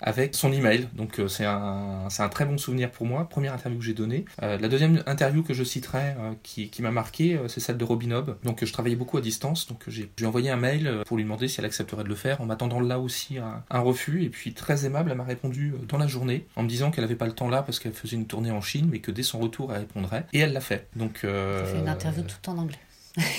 avec 0.00 0.34
son 0.34 0.52
email. 0.52 0.88
Donc 0.94 1.20
c'est 1.28 1.44
un, 1.44 2.08
un 2.18 2.28
très 2.28 2.44
bon 2.44 2.58
souvenir 2.58 2.90
pour 2.90 3.06
moi. 3.06 3.28
Première 3.28 3.54
interview 3.54 3.78
que 3.78 3.84
j'ai 3.84 3.94
donnée. 3.94 4.24
la 4.40 4.68
deuxième 4.68 5.02
interview 5.06 5.42
que 5.42 5.54
je 5.54 5.64
citerai 5.64 6.14
qui, 6.42 6.68
qui 6.68 6.82
m'a 6.82 6.90
marqué, 6.90 7.38
c'est 7.48 7.60
celle 7.60 7.71
de 7.78 7.84
Robin 7.84 8.02
donc 8.44 8.64
je 8.64 8.72
travaillais 8.72 8.96
beaucoup 8.96 9.16
à 9.16 9.20
distance, 9.20 9.66
donc 9.66 9.84
j'ai 9.88 10.26
envoyé 10.26 10.50
un 10.50 10.56
mail 10.56 10.86
euh, 10.86 11.02
pour 11.04 11.16
lui 11.16 11.24
demander 11.24 11.48
si 11.48 11.60
elle 11.60 11.66
accepterait 11.66 12.04
de 12.04 12.08
le 12.08 12.14
faire, 12.14 12.40
en 12.40 12.46
m'attendant 12.46 12.80
là 12.80 12.98
aussi 12.98 13.38
à 13.38 13.64
un 13.70 13.80
refus. 13.80 14.24
Et 14.24 14.28
puis 14.28 14.52
très 14.54 14.84
aimable, 14.84 15.10
elle 15.10 15.16
m'a 15.16 15.24
répondu 15.24 15.72
euh, 15.72 15.84
dans 15.86 15.98
la 15.98 16.06
journée 16.06 16.46
en 16.56 16.62
me 16.62 16.68
disant 16.68 16.90
qu'elle 16.90 17.04
n'avait 17.04 17.16
pas 17.16 17.26
le 17.26 17.32
temps 17.32 17.48
là 17.48 17.62
parce 17.62 17.78
qu'elle 17.78 17.92
faisait 17.92 18.16
une 18.16 18.26
tournée 18.26 18.50
en 18.50 18.60
Chine, 18.60 18.88
mais 18.90 18.98
que 18.98 19.10
dès 19.10 19.22
son 19.22 19.38
retour 19.38 19.72
elle 19.72 19.80
répondrait. 19.80 20.26
Et 20.32 20.40
elle 20.40 20.52
l'a 20.52 20.60
fait. 20.60 20.88
Donc 20.96 21.24
euh, 21.24 21.64
fait 21.64 21.78
une 21.78 21.88
interview 21.88 22.22
tout 22.22 22.50
en 22.50 22.58
anglais. 22.58 22.78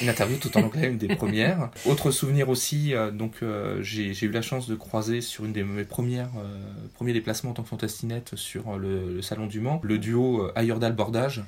Une 0.02 0.10
interview 0.10 0.38
tout 0.38 0.56
en 0.58 0.64
anglais, 0.64 0.90
une 0.90 0.98
des 0.98 1.16
premières. 1.16 1.70
Autre 1.86 2.12
souvenir 2.12 2.50
aussi, 2.50 2.94
euh, 2.94 3.12
donc 3.12 3.38
euh, 3.42 3.82
j'ai 3.82 4.26
eu 4.26 4.32
la 4.32 4.42
chance 4.42 4.68
de 4.68 4.76
croiser 4.76 5.22
sur 5.22 5.46
une 5.46 5.54
des 5.54 5.64
mes 5.64 5.84
premières 5.84 6.30
euh, 6.38 6.58
premiers 6.94 7.14
déplacements 7.14 7.52
en 7.52 7.54
tant 7.54 7.64
que 7.64 7.70
fantastinette 7.70 8.36
sur 8.36 8.78
le, 8.78 9.22
salon 9.22 9.48
du 9.48 9.60
Mans, 9.60 9.82
le 9.84 9.98
duo 9.98 10.50
Ayordal 10.56 10.94
Bordage. 10.94 11.44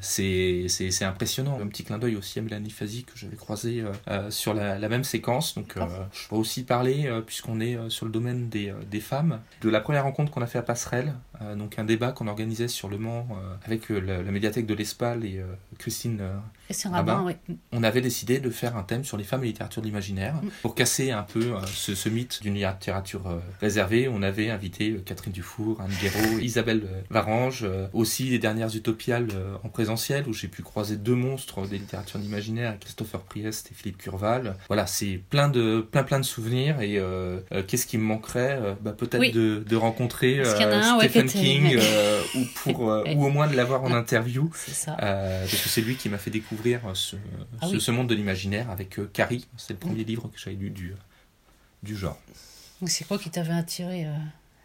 c'est 0.00 0.68
impressionnant. 1.02 1.58
Un 1.60 1.66
petit 1.66 1.84
clin 1.84 1.98
d'œil 1.98 2.16
aussi 2.16 2.38
à 2.38 2.42
Mélanie 2.42 2.70
Fazi 2.70 3.04
que 3.04 3.12
j'avais 3.16 3.36
croisé 3.36 3.82
sur 4.30 4.54
la, 4.54 4.78
la, 4.78 4.88
même 4.88 5.04
séquence. 5.04 5.54
Donc 5.54 5.74
je 6.12 6.28
peux 6.28 6.36
aussi 6.36 6.62
parler, 6.62 7.10
puisqu'on 7.26 7.60
est 7.60 7.78
sur 7.88 8.06
le 8.06 8.12
domaine 8.12 8.48
des, 8.48 8.72
des, 8.90 9.00
femmes, 9.00 9.40
de 9.62 9.68
la 9.68 9.80
première 9.80 10.04
rencontre 10.04 10.30
qu'on 10.30 10.42
a 10.42 10.46
fait 10.46 10.58
à 10.58 10.62
Passerelle, 10.62 11.14
donc 11.56 11.78
un 11.78 11.84
débat 11.84 12.12
qu'on 12.12 12.28
organisait 12.28 12.68
sur 12.68 12.88
le 12.88 12.98
Mans 12.98 13.26
avec 13.64 13.88
la, 13.88 14.22
la, 14.22 14.30
médiathèque 14.30 14.66
de 14.66 14.74
l'Espal 14.74 15.24
et 15.24 15.42
Christine 15.78 16.20
Rabin, 16.84 17.23
on 17.72 17.82
avait 17.82 18.00
décidé 18.00 18.38
de 18.38 18.50
faire 18.50 18.76
un 18.76 18.82
thème 18.82 19.04
sur 19.04 19.16
les 19.16 19.24
femmes 19.24 19.44
et 19.44 19.48
littérature 19.48 19.82
de 19.82 19.86
l'imaginaire. 19.86 20.34
Mm. 20.34 20.48
Pour 20.62 20.74
casser 20.74 21.10
un 21.10 21.22
peu 21.22 21.54
euh, 21.54 21.60
ce, 21.66 22.08
mythe 22.08 22.42
d'une 22.42 22.54
littérature 22.54 23.26
euh, 23.26 23.38
réservée, 23.60 24.08
on 24.08 24.22
avait 24.22 24.50
invité 24.50 24.90
euh, 24.90 25.02
Catherine 25.04 25.32
Dufour, 25.32 25.80
Anne 25.80 25.92
Guéraud, 26.00 26.38
Isabelle 26.42 26.82
Varange, 27.10 27.66
aussi 27.92 28.24
les 28.24 28.38
dernières 28.38 28.74
utopiales 28.74 29.28
en 29.62 29.68
présentiel, 29.68 30.28
où 30.28 30.32
j'ai 30.32 30.48
pu 30.48 30.62
croiser 30.62 30.96
deux 30.96 31.14
monstres 31.14 31.66
des 31.66 31.78
littératures 31.78 32.18
de 32.18 32.24
l'imaginaire, 32.24 32.78
Christopher 32.80 33.20
Priest 33.20 33.70
et 33.70 33.74
Philippe 33.74 33.98
Curval. 33.98 34.56
Voilà, 34.68 34.86
c'est 34.86 35.20
plein 35.30 35.48
de, 35.48 35.80
plein, 35.80 36.02
plein 36.02 36.20
de 36.20 36.24
souvenirs. 36.24 36.80
Et 36.80 37.00
qu'est-ce 37.66 37.86
qui 37.86 37.98
me 37.98 38.04
manquerait 38.04 38.76
bah, 38.80 38.92
Peut-être 38.92 39.32
de, 39.32 39.76
rencontrer 39.76 40.42
Stephen 40.44 41.26
King, 41.26 41.78
ou, 42.34 42.40
pour, 42.56 42.80
ou 42.80 43.24
au 43.24 43.30
moins 43.30 43.48
de 43.48 43.56
l'avoir 43.56 43.82
en 43.84 43.92
interview. 43.92 44.50
parce 44.98 45.50
que 45.50 45.68
c'est 45.68 45.82
lui 45.82 45.96
qui 45.96 46.08
m'a 46.08 46.18
fait 46.18 46.30
découvrir 46.30 46.80
ce, 46.94 47.13
ah 47.60 47.66
ce, 47.78 47.90
monde 47.90 48.08
de 48.08 48.14
l'imaginaire 48.14 48.70
avec 48.70 48.98
euh, 48.98 49.10
Carrie. 49.12 49.46
C'est 49.56 49.74
le 49.74 49.78
premier 49.78 50.04
livre 50.04 50.28
que 50.28 50.38
j'avais 50.38 50.56
lu 50.56 50.70
du, 50.70 50.94
du 51.82 51.96
genre. 51.96 52.18
C'est 52.86 53.06
quoi 53.06 53.18
qui 53.18 53.30
t'avait 53.30 53.54
attiré 53.54 54.06
euh, 54.06 54.12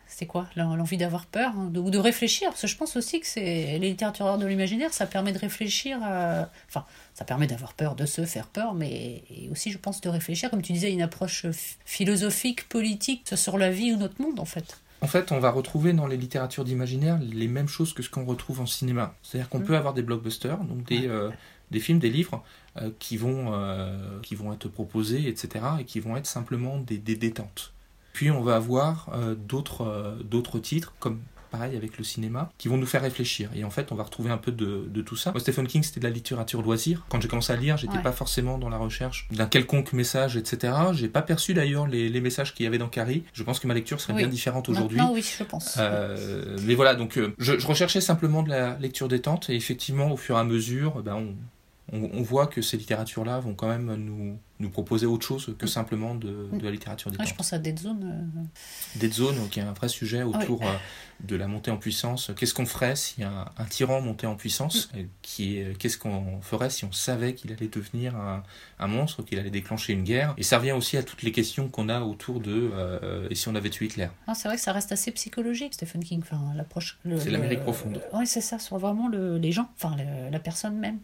C'est 0.08 0.26
quoi 0.26 0.48
L'envie 0.56 0.98
d'avoir 0.98 1.26
peur 1.26 1.54
hein, 1.56 1.72
ou 1.76 1.90
de 1.90 1.98
réfléchir? 1.98 2.50
Parce 2.50 2.62
que 2.62 2.68
je 2.68 2.76
pense 2.76 2.96
aussi 2.96 3.20
que 3.20 3.28
c'est 3.28 3.78
les 3.80 3.90
littératures 3.90 4.38
de 4.38 4.46
l'imaginaire, 4.46 4.94
ça 4.94 5.06
permet 5.06 5.32
de 5.32 5.40
réfléchir. 5.40 5.98
Enfin, 6.00 6.86
ça 7.14 7.26
permet 7.26 7.48
d'avoir 7.48 7.74
peur, 7.74 7.96
de 7.96 8.06
se 8.06 8.26
faire 8.26 8.48
peur, 8.48 8.74
mais 8.74 9.24
aussi, 9.52 9.72
je 9.72 9.78
pense, 9.78 10.02
de 10.02 10.10
réfléchir, 10.10 10.50
comme 10.50 10.62
tu 10.62 10.74
disais, 10.74 10.92
une 10.92 11.02
approche 11.02 11.46
philosophique, 11.86 12.68
politique 12.68 13.32
sur 13.36 13.58
la 13.58 13.72
vie 13.72 13.94
ou 13.94 13.98
notre 13.98 14.22
monde, 14.22 14.40
en 14.40 14.46
fait. 14.46 14.80
En 15.02 15.08
fait, 15.08 15.32
on 15.32 15.40
va 15.40 15.52
retrouver 15.52 15.94
dans 15.94 16.08
les 16.08 16.18
littératures 16.18 16.66
d'imaginaire 16.66 17.20
les 17.22 17.48
mêmes 17.48 17.70
choses 17.70 17.94
que 17.94 18.04
ce 18.04 18.10
qu'on 18.10 18.26
retrouve 18.26 18.60
en 18.60 18.66
cinéma. 18.66 19.16
C'est-à-dire 19.24 19.50
qu'on 19.50 19.60
mm. 19.60 19.66
peut 19.66 19.78
avoir 19.78 19.94
des 19.94 20.02
blockbusters, 20.02 20.58
donc 20.58 20.84
des, 20.84 21.08
euh, 21.08 21.30
des 21.72 21.80
films, 21.80 22.00
des 22.00 22.10
livres 22.10 22.44
euh, 22.78 22.92
qui, 23.00 23.18
vont, 23.18 23.54
euh, 23.54 24.20
qui 24.22 24.36
vont 24.36 24.54
être 24.54 24.68
proposés, 24.68 25.28
etc., 25.28 25.66
et 25.80 25.86
qui 25.86 26.00
vont 26.00 26.18
être 26.18 26.28
simplement 26.28 26.80
des, 26.80 26.98
des 26.98 27.16
détentes. 27.16 27.74
Puis 28.14 28.32
on 28.32 28.42
va 28.42 28.56
avoir 28.56 29.10
euh, 29.14 29.36
d'autres 29.36 30.18
d'autres 30.24 30.60
titres, 30.60 30.94
comme 31.00 31.20
pareil 31.50 31.76
avec 31.76 31.98
le 31.98 32.04
cinéma, 32.04 32.52
qui 32.58 32.68
vont 32.68 32.78
nous 32.78 32.86
faire 32.86 33.02
réfléchir. 33.02 33.50
Et 33.56 33.64
en 33.64 33.70
fait, 33.70 33.92
on 33.92 33.96
va 33.96 34.04
retrouver 34.04 34.30
un 34.30 34.38
peu 34.38 34.52
de, 34.52 34.86
de 34.88 35.02
tout 35.02 35.16
ça. 35.16 35.34
Stephen 35.38 35.68
King, 35.68 35.84
c'était 35.84 36.00
de 36.00 36.06
la 36.06 36.12
littérature 36.12 36.62
loisir. 36.62 37.06
Quand 37.10 37.20
j'ai 37.22 37.28
commencé 37.28 37.52
à 37.52 37.56
lire, 37.56 37.78
j'étais 37.78 37.94
n'étais 37.94 38.04
pas 38.04 38.12
forcément 38.12 38.58
dans 38.58 38.70
la 38.70 38.78
recherche 38.78 39.28
d'un 39.32 39.48
quelconque 39.48 39.94
message, 39.94 40.38
etc. 40.38 40.74
J'ai 40.94 41.10
pas 41.10 41.22
perçu 41.22 41.54
d'ailleurs 41.54 41.88
les, 41.88 42.10
les, 42.10 42.22
messages 42.22 42.54
qu'il 42.54 42.66
y 42.66 42.68
avait 42.68 42.78
dans 42.78 42.88
Carrie. 42.88 43.24
Je 43.34 43.44
pense 43.44 43.60
que 43.60 43.68
ma 43.68 43.74
lecture 43.74 44.00
serait 44.00 44.14
bien 44.14 44.28
différente 44.28 44.70
aujourd'hui. 44.70 45.00
Non, 45.00 45.14
oui, 45.14 45.24
je 45.24 45.44
pense. 45.44 45.76
Euh, 45.80 46.58
mais 46.64 46.76
voilà, 46.76 46.96
donc 46.96 47.20
je, 47.38 47.60
je, 47.60 47.68
recherchais 47.68 48.02
simplement 48.02 48.44
de 48.44 48.50
la 48.50 48.78
lecture 48.78 49.08
détente, 49.08 49.50
et 49.50 49.56
effectivement, 49.56 50.12
au 50.12 50.18
fur 50.18 50.38
et 50.38 50.40
à 50.40 50.44
mesure, 50.44 51.02
ben, 51.02 51.16
on, 51.16 51.36
on, 51.92 52.22
voit 52.22 52.48
que 52.48 52.62
ces 52.62 52.78
littératures-là 52.78 53.40
vont 53.40 53.54
quand 53.54 53.68
même 53.68 53.94
nous, 53.96 54.38
nous 54.60 54.70
proposer 54.70 55.06
autre 55.06 55.26
chose 55.26 55.56
que 55.58 55.66
mm. 55.66 55.70
simplement 55.70 56.16
de, 56.16 56.50
de 56.52 56.64
la 56.64 56.72
littérature 56.72 57.12
détente. 57.12 57.28
je 57.28 57.36
pense 57.36 57.54
à 57.54 57.60
Dead 57.60 57.80
Zone. 57.80 58.32
Euh... 58.38 59.00
Dead 59.00 59.14
Zone, 59.14 59.50
qui 59.50 59.60
est 59.60 59.64
un 59.64 59.74
vrai 59.74 59.90
sujet 59.90 60.24
autour 60.24 60.62
euh, 60.64 60.74
de 61.22 61.36
la 61.36 61.48
montée 61.48 61.72
en 61.72 61.78
puissance. 61.78 62.32
Qu'est-ce 62.38 62.54
qu'on 62.54 62.66
ferait 62.66 62.96
si 62.96 63.24
un, 63.24 63.46
un, 63.58 63.66
tyran 63.66 64.02
montait 64.02 64.28
en 64.28 64.36
puissance 64.36 64.92
mm. 64.94 65.78
Qu'est-ce 65.78 65.98
qu'on 65.98 66.42
ferait 66.42 66.70
si 66.70 66.86
on 66.86 66.92
savait 66.92 67.34
qu'il 67.36 67.52
allait 67.52 67.68
devenir 67.68 68.16
un, 68.16 68.44
un 68.80 68.88
monstre, 68.88 69.24
qu'il 69.24 69.40
allait 69.40 69.50
déclencher 69.50 69.94
une 69.94 70.04
guerre? 70.04 70.34
Et 70.38 70.44
ça 70.44 70.58
revient 70.58 70.74
aussi 70.74 70.98
à 70.98 71.04
toutes 71.04 71.24
les 71.24 71.32
questions 71.32 71.70
qu'on 71.70 71.90
a 71.90 72.02
autour 72.02 72.40
de 72.40 72.70
euh, 72.74 73.28
et 73.30 73.36
si 73.36 73.48
on 73.48 73.56
avait 73.56 73.70
tué 73.70 73.86
Hitler? 73.86 74.10
Ah, 74.28 74.36
c'est 74.36 74.48
vrai 74.48 74.58
que 74.58 74.64
ça 74.64 74.74
reste 74.74 74.92
assez 74.92 75.12
psychologique, 75.12 75.74
Stephen 75.74 76.04
King. 76.04 76.22
Enfin, 76.22 76.54
l'approche. 76.56 77.00
C'est 77.18 77.32
l'Amérique 77.32 77.62
profonde. 77.62 78.02
Oui, 78.14 78.28
c'est 78.28 78.42
ça, 78.42 78.60
sur 78.60 78.78
vraiment 78.78 79.08
le, 79.08 79.38
les 79.38 79.52
gens, 79.52 79.70
enfin 79.76 79.96
la 80.32 80.40
personne 80.40 80.78
même. 80.78 81.00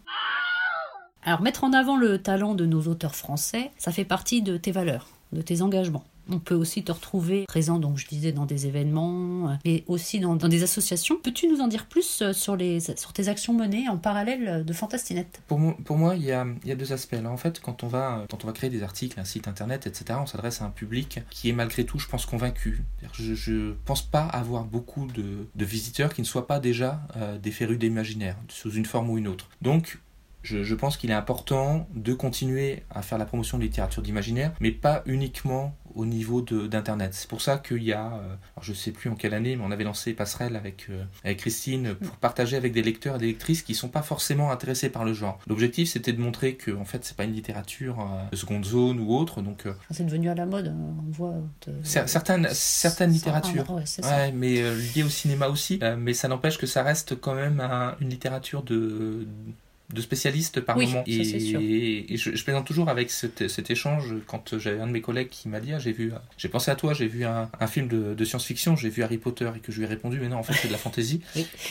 Alors 1.25 1.41
mettre 1.41 1.63
en 1.63 1.74
avant 1.74 1.98
le 1.98 2.20
talent 2.20 2.53
de 2.53 2.67
nos 2.67 2.84
auteurs 2.84 3.15
français, 3.15 3.72
ça 3.79 3.91
fait 3.91 4.05
partie 4.05 4.44
de 4.44 4.58
tes 4.58 4.72
valeurs, 4.72 5.08
de 5.34 5.41
tes 5.41 5.63
engagements. 5.63 6.03
On 6.29 6.39
peut 6.39 6.55
aussi 6.55 6.84
te 6.84 6.91
retrouver 6.91 7.46
présent, 7.46 7.77
donc 7.77 7.98
je 7.98 8.08
disais, 8.08 8.32
dans 8.32 8.46
des 8.46 8.67
événements, 8.67 9.58
et 9.63 9.84
aussi 9.88 10.20
dans, 10.20 10.36
des 10.36 10.63
associations. 10.63 11.17
Peux-tu 11.22 11.48
nous 11.48 11.62
en 11.62 11.67
dire 11.67 11.86
plus 11.86 12.22
euh, 12.22 12.34
sur, 12.34 12.55
les, 12.55 12.79
sur 12.79 13.13
tes 13.13 13.27
actions 13.27 13.53
menées 13.53 13.88
en 13.89 13.98
parallèle 13.98 14.65
de 14.65 14.74
Fantastinette? 14.74 15.41
Pour, 15.48 15.60
moi, 15.60 16.15
il 16.15 16.24
y, 16.24 16.32
a, 16.32 16.48
il 16.63 16.70
y 16.70 16.72
a 16.72 16.75
deux 16.75 16.94
aspects. 16.94 17.15
En 17.25 17.38
fait, 17.38 17.60
quand 17.60 17.84
on, 17.84 17.88
va, 17.88 18.25
quand 18.29 18.44
on 18.44 18.48
va 18.48 18.53
créer 18.53 18.72
des 18.72 18.82
articles, 18.82 19.20
un 19.20 19.25
site 19.25 19.48
internet, 19.48 19.86
etc., 19.86 20.20
on 20.22 20.25
s'adresse 20.25 20.62
à 20.62 20.65
un 20.65 20.72
public 20.72 21.20
qui 21.29 21.50
est 21.50 21.53
malgré 21.53 21.86
tout, 21.86 22.00
je 22.00 22.08
pense, 22.08 22.25
convaincu. 22.25 22.84
Je 23.13 23.51
ne 23.51 23.74
pense 23.86 24.01
pas 24.01 24.25
avoir 24.25 24.63
beaucoup 24.63 25.05
de, 25.08 25.48
de, 25.53 25.65
visiteurs 25.65 26.13
qui 26.13 26.22
ne 26.22 26.27
soient 26.27 26.48
pas 26.48 26.60
déjà 26.60 27.01
euh, 27.17 27.38
des 27.38 27.51
férus 27.51 27.77
d'imaginaire, 27.77 28.36
sous 28.48 28.72
une 28.72 28.86
forme 28.86 29.12
ou 29.12 29.17
une 29.20 29.27
autre. 29.27 29.48
Donc, 29.62 30.00
Je, 30.46 30.75
pense 30.75 30.98
qu'il 30.98 31.10
est 31.10 31.16
important 31.16 31.88
de 31.96 32.14
continuer 32.14 32.84
à 32.92 33.02
faire 33.02 33.18
la 33.18 33.25
promotion 33.25 33.58
de 33.58 33.64
littérature 33.64 34.04
d'imaginaire, 34.04 34.52
mais 34.60 34.72
pas 34.72 35.02
uniquement 35.08 35.75
au 35.96 36.06
niveau 36.06 36.42
d'Internet. 36.42 37.14
C'est 37.14 37.28
pour 37.30 37.42
ça 37.42 37.58
qu'il 37.58 37.82
y 37.82 37.94
a, 37.94 38.14
euh, 38.14 38.36
je 38.62 38.72
ne 38.72 38.75
sais 38.75 38.92
plus 38.92 39.10
en 39.10 39.16
quelle 39.16 39.34
année, 39.34 39.56
mais 39.56 39.64
on 39.66 39.72
avait 39.72 39.86
lancé 39.86 40.14
Passerelle 40.14 40.56
avec, 40.56 40.88
euh, 40.90 41.04
avec 41.24 41.40
Christine 41.40 41.96
pour 41.96 42.18
partager 42.18 42.58
avec 42.58 42.74
des 42.74 42.84
lecteurs 42.84 43.16
et 43.16 43.20
des 43.20 43.28
lectrices 43.28 43.64
qui 43.64 43.72
ne 43.72 43.78
sont 43.78 43.88
pas 43.88 44.02
forcément 44.02 44.52
intéressés 44.52 44.90
par 44.90 45.06
le 45.06 45.14
genre. 45.14 45.40
L'objectif, 45.48 45.90
c'était 45.90 46.12
de 46.14 46.22
montrer 46.22 46.56
que 46.56 46.72
en 46.72 46.86
fait, 46.86 47.06
c'est 47.06 47.16
pas 47.16 47.24
une 47.24 47.34
littérature 47.34 48.02
euh, 48.02 48.30
de 48.30 48.36
seconde 48.36 48.66
zone 48.66 49.00
ou 49.00 49.16
autre. 49.16 49.42
Donc, 49.42 49.64
c'est 49.90 50.06
devenu 50.06 50.30
à 50.30 50.36
la 50.36 50.46
mode, 50.46 50.68
hein, 50.68 50.96
on 51.08 51.12
voit. 51.12 51.34
certaines 51.84 52.50
certaines 52.52 53.12
littératures, 53.12 53.72
ouais, 53.72 54.32
mais 54.34 54.62
liées 54.96 55.04
au 55.04 55.10
cinéma 55.10 55.48
aussi. 55.48 55.80
mais 55.98 56.14
ça 56.14 56.28
n'empêche 56.28 56.58
que 56.58 56.68
ça 56.68 56.84
reste 56.84 57.20
quand 57.20 57.36
même 57.36 57.62
une 58.02 58.10
littérature 58.10 58.62
de 58.64 59.28
de 59.94 60.01
spécialistes 60.01 60.62
par 60.62 60.77
moment. 60.77 61.04
Et, 61.06 62.13
et, 62.13 62.18
je, 62.18 62.44
plaisante 62.44 62.65
toujours 62.65 62.89
avec 62.89 63.12
cet, 63.12 63.48
cet 63.48 63.70
échange 63.70 64.15
quand 64.25 64.58
j'avais 64.58 64.80
un 64.80 64.88
de 64.88 64.92
mes 64.92 65.01
collègues 65.01 65.30
qui 65.30 65.48
m'a 65.48 65.60
dit 65.60 65.74
ah, 65.74 65.80
j'ai 65.80 65.92
vu, 65.92 66.12
j'ai 66.38 66.50
pensé 66.50 66.72
à 66.72 66.75
toi, 66.75 66.94
j'ai 66.94 67.08
vu 67.08 67.24
un, 67.25 67.50
un 67.60 67.68
film 67.68 67.88
de, 67.88 68.13
de 68.13 68.25
science-fiction, 68.25 68.75
j'ai 68.75 68.89
vu 68.89 69.04
Harry 69.04 69.18
Potter 69.18 69.50
et 69.56 69.60
que 69.60 69.72
je 69.72 69.77
lui 69.77 69.86
ai 69.86 69.88
répondu 69.88 70.20
mais 70.20 70.27
non 70.27 70.38
en 70.38 70.44
fait 70.44 70.54
c'est 70.54 70.68
de 70.68 70.74
la 70.74 70.80
fantaisie. 70.80 71.22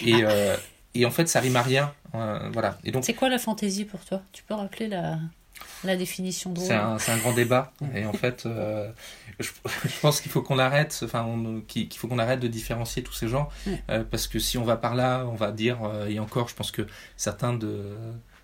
Et, 0.05 0.25
euh, 0.25 0.57
et 0.95 1.07
en 1.07 1.11
fait 1.11 1.29
ça 1.29 1.41
rime 1.41 1.57
à 1.57 1.63
rien. 1.63 1.93
Euh, 2.15 2.51
voilà. 2.53 2.79
Et 2.85 2.93
donc 2.93 3.05
c'est 3.05 3.15
quoi 3.15 3.29
la 3.29 3.39
fantaisie 3.39 3.85
pour 3.85 4.05
toi? 4.05 4.23
Tu 4.33 4.45
peux 4.45 4.55
rappeler 4.55 4.89
la 4.89 5.19
la 5.87 5.97
définition 5.97 6.53
de 6.53 6.61
C'est 6.61 6.75
un, 6.75 6.97
un, 6.97 7.17
grand 7.19 7.33
débat. 7.33 7.73
Et 7.95 8.05
en 8.07 8.13
fait, 8.13 8.47
euh, 8.47 8.91
je, 9.41 9.51
pense 10.01 10.21
qu'il 10.21 10.31
faut 10.31 10.43
qu'on 10.43 10.59
arrête, 10.59 11.01
enfin, 11.05 11.27
qu'il 11.67 11.93
faut 11.95 12.09
qu'on 12.09 12.19
arrête 12.19 12.41
de 12.41 12.49
différencier 12.49 13.03
tous 13.03 13.13
ces 13.13 13.29
genres, 13.29 13.51
euh, 13.91 14.05
parce 14.09 14.27
que 14.27 14.39
si 14.39 14.59
on 14.59 14.65
va 14.65 14.77
par 14.77 14.95
là, 14.95 15.27
on 15.27 15.35
va 15.35 15.53
dire, 15.53 15.79
euh, 15.85 16.09
et 16.09 16.19
encore, 16.19 16.49
je 16.49 16.55
pense 16.55 16.71
que 16.71 16.87
certains 17.17 17.53
de 17.53 17.97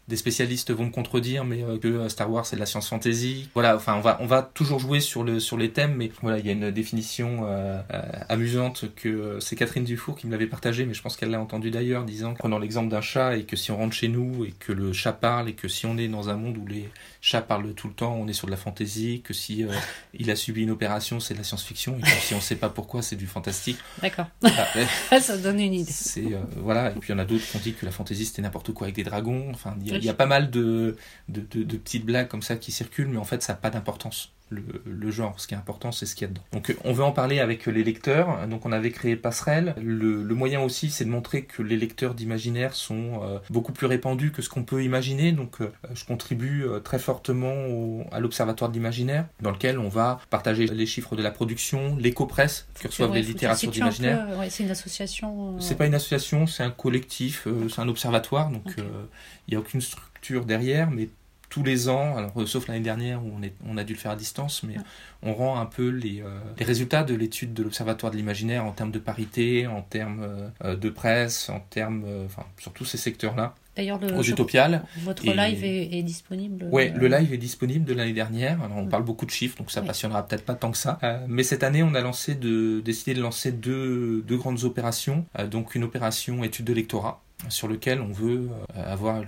des 0.09 0.16
spécialistes 0.16 0.73
vont 0.73 0.87
me 0.87 0.90
contredire, 0.90 1.44
mais 1.44 1.64
que 1.80 2.09
Star 2.09 2.30
Wars 2.30 2.44
c'est 2.44 2.56
de 2.56 2.61
la 2.61 2.66
science 2.66 2.88
fantasy. 2.88 3.49
Voilà, 3.54 3.76
enfin 3.76 3.94
on 3.94 4.00
va 4.00 4.18
on 4.20 4.26
va 4.26 4.42
toujours 4.42 4.80
jouer 4.80 4.99
sur 4.99 5.23
le 5.23 5.38
sur 5.38 5.56
les 5.56 5.70
thèmes, 5.70 5.94
mais 5.94 6.11
voilà 6.20 6.38
il 6.38 6.47
y 6.47 6.49
a 6.49 6.52
une 6.52 6.73
définition 6.73 7.42
euh, 7.44 7.80
amusante 8.28 8.92
que 8.97 9.38
c'est 9.40 9.54
Catherine 9.54 9.85
Dufour 9.85 10.16
qui 10.16 10.26
me 10.26 10.32
l'avait 10.32 10.49
partagée, 10.49 10.85
mais 10.85 10.94
je 10.94 11.00
pense 11.00 11.16
qu'elle 11.16 11.30
l'a 11.30 11.40
entendu 11.40 11.70
d'ailleurs, 11.70 12.04
disant 12.04 12.35
prenant 12.35 12.59
l'exemple 12.59 12.88
d'un 12.88 13.00
chat 13.00 13.37
et 13.37 13.44
que 13.44 13.54
si 13.54 13.70
on 13.70 13.76
rentre 13.76 13.94
chez 13.94 14.09
nous 14.09 14.44
et 14.44 14.50
que 14.50 14.73
le 14.73 14.92
chat 14.92 15.12
parle 15.12 15.49
et 15.49 15.54
que 15.54 15.68
si 15.68 15.87
on 15.87 15.97
est 15.97 16.09
dans 16.09 16.28
un 16.28 16.37
monde 16.37 16.59
où 16.59 16.66
les 16.66 16.88
chats 17.21 17.43
parlent 17.43 17.75
tout 17.75 17.89
le 17.89 17.95
temps, 17.95 18.15
on 18.15 18.29
est 18.29 18.33
sur 18.33 18.47
de 18.47 18.50
la 18.50 18.57
fantasy, 18.57 19.23
que 19.23 19.35
si 19.35 19.67
il 20.15 20.31
a 20.31 20.37
subi 20.37 20.62
une 20.62 20.71
opération 20.71 21.21
c'est 21.21 21.35
de 21.35 21.39
la 21.39 21.45
science-fiction 21.45 21.99
et 21.99 22.03
que 22.03 22.09
si 22.09 22.35
on 22.35 22.41
sait 22.41 22.57
pas 22.57 22.69
pourquoi 22.69 23.03
c'est 23.03 23.17
du 23.17 23.27
fantastique. 23.27 23.79
D'accord. 24.00 24.27
ça 25.21 25.37
donne 25.37 25.61
une 25.61 25.75
idée. 25.75 25.93
C'est 25.93 26.25
voilà 26.57 26.91
et 26.91 26.95
puis 26.95 27.11
il 27.11 27.12
y 27.12 27.15
en 27.15 27.19
a 27.19 27.25
d'autres 27.25 27.47
qui 27.47 27.57
ont 27.57 27.61
dit 27.61 27.75
que 27.75 27.85
la 27.85 27.93
fantasy 27.93 28.25
c'était 28.25 28.43
n'importe 28.43 28.73
quoi 28.73 28.87
avec 28.87 28.97
des 28.97 29.05
dragons. 29.05 29.50
Enfin 29.53 29.77
il 29.85 30.05
y 30.05 30.09
a 30.09 30.15
pas 30.15 30.27
mal 30.27 30.50
de, 30.50 30.97
de, 31.29 31.77
petites 31.77 32.05
blagues 32.05 32.29
comme 32.29 32.43
ça 32.43 32.57
qui 32.57 32.73
circulent, 32.73 33.09
mais 33.09 33.19
en 33.19 33.25
fait, 33.25 33.43
ça 33.43 33.53
n'a 33.53 33.59
pas 33.59 33.71
d'importance. 33.71 34.33
Le, 34.50 35.11
genre, 35.11 35.38
ce 35.38 35.47
qui 35.47 35.54
est 35.54 35.57
important, 35.57 35.92
c'est 35.92 36.07
ce 36.07 36.14
qu'il 36.14 36.26
y 36.26 36.30
a 36.30 36.33
dedans. 36.33 36.42
Donc, 36.52 36.75
on 36.85 36.92
veut 36.92 37.04
en 37.04 37.12
parler 37.12 37.38
avec 37.40 37.66
les 37.66 37.85
lecteurs. 37.85 38.47
Donc, 38.49 38.66
on 38.66 38.73
avait 38.73 38.90
créé 38.90 39.16
Passerelle. 39.16 39.75
Le, 39.80 40.35
moyen 40.35 40.61
aussi, 40.61 40.90
c'est 40.90 41.04
de 41.04 41.11
montrer 41.11 41.45
que 41.45 41.62
les 41.62 41.76
lecteurs 41.76 42.14
d'imaginaire 42.14 42.75
sont 42.75 43.23
euh, 43.23 43.38
beaucoup 43.50 43.73
plus 43.73 43.87
répandus 43.87 44.33
que 44.33 44.42
ce 44.42 44.49
qu'on 44.49 44.64
peut 44.64 44.83
imaginer. 44.83 45.33
Donc, 45.33 45.61
euh, 45.61 45.71
je 45.95 46.04
contribue 46.04 46.64
euh, 46.64 46.80
très 46.80 46.99
fortement 46.99 48.04
à 48.11 48.21
l'Observatoire 48.21 48.71
de 48.71 48.75
l'imaginaire, 48.75 49.26
dans 49.40 49.50
lequel 49.50 49.78
on 49.78 49.88
va 49.88 50.21
partager 50.30 50.66
les 50.66 50.87
chiffres 50.87 51.16
de 51.16 51.23
la 51.23 51.30
production, 51.30 51.97
l'éco-presse 51.97 52.66
que 52.80 52.88
reçoivent 52.88 53.14
les 53.14 53.23
littératures 53.23 53.71
d'imaginaire. 53.71 54.26
c'est 54.49 54.64
une 54.64 54.71
association. 54.71 55.61
C'est 55.61 55.76
pas 55.76 55.87
une 55.87 55.95
association, 55.95 56.47
c'est 56.47 56.62
un 56.62 56.71
collectif, 56.71 57.47
c'est 57.69 57.80
un 57.80 57.88
observatoire. 57.88 58.50
Donc, 58.50 58.64
il 58.76 59.50
n'y 59.52 59.57
a 59.57 59.61
aucune 59.61 59.80
structure 59.80 60.45
derrière, 60.45 60.90
mais 60.90 61.09
tous 61.50 61.64
les 61.64 61.88
ans, 61.88 62.16
alors, 62.16 62.33
euh, 62.37 62.47
sauf 62.47 62.69
l'année 62.69 62.80
dernière 62.80 63.23
où 63.23 63.30
on, 63.37 63.42
est, 63.42 63.52
on 63.66 63.76
a 63.76 63.85
dû 63.85 63.92
le 63.92 63.99
faire 63.99 64.12
à 64.12 64.16
distance, 64.16 64.62
mais 64.62 64.76
on 65.23 65.35
rend 65.35 65.61
un 65.61 65.66
peu 65.66 65.88
les, 65.88 66.23
euh, 66.23 66.38
les 66.59 66.64
résultats 66.64 67.02
de 67.02 67.14
l'étude 67.14 67.52
de 67.52 67.62
l'Observatoire 67.64 68.12
de 68.12 68.16
l'imaginaire 68.16 68.64
en 68.64 68.71
termes 68.71 68.92
de 68.92 69.00
parité, 69.00 69.66
en 69.66 69.83
termes 69.83 70.50
euh, 70.64 70.76
de 70.76 70.88
presse, 70.88 71.50
en 71.50 71.59
termes, 71.59 72.04
enfin, 72.25 72.45
sur 72.59 72.73
tous 72.73 72.85
ces 72.85 72.97
secteurs-là. 72.97 73.54
D'ailleurs, 73.76 74.00
aux 74.16 74.23
Utopiales. 74.23 74.85
Votre 74.99 75.25
live 75.25 75.64
est, 75.64 76.02
disponible 76.02 76.69
Oui, 76.71 76.90
le 76.90 77.09
live 77.09 77.33
est 77.33 77.38
disponible 77.38 77.85
de 77.85 77.95
l'année 77.95 78.12
dernière. 78.12 78.59
on 78.76 78.87
parle 78.87 79.04
beaucoup 79.04 79.26
de 79.26 79.30
chiffres, 79.30 79.57
donc 79.59 79.71
ça 79.71 79.80
passionnera 79.80 80.26
peut-être 80.26 80.45
pas 80.45 80.54
tant 80.54 80.71
que 80.71 80.76
ça. 80.76 80.99
mais 81.29 81.42
cette 81.42 81.62
année, 81.62 81.83
on 81.83 81.94
a 81.94 82.01
lancé 82.01 82.35
de, 82.35 82.81
décidé 82.81 83.14
de 83.14 83.22
lancer 83.22 83.53
deux, 83.53 84.22
deux 84.22 84.37
grandes 84.37 84.64
opérations. 84.64 85.25
donc 85.51 85.75
une 85.75 85.85
opération 85.85 86.44
étude 86.44 86.66
de 86.66 86.75
lectorat 86.75 87.22
sur 87.48 87.68
lequel 87.68 88.00
on 88.00 88.12
veut 88.12 88.48
euh, 88.76 88.92
avoir 88.92 89.22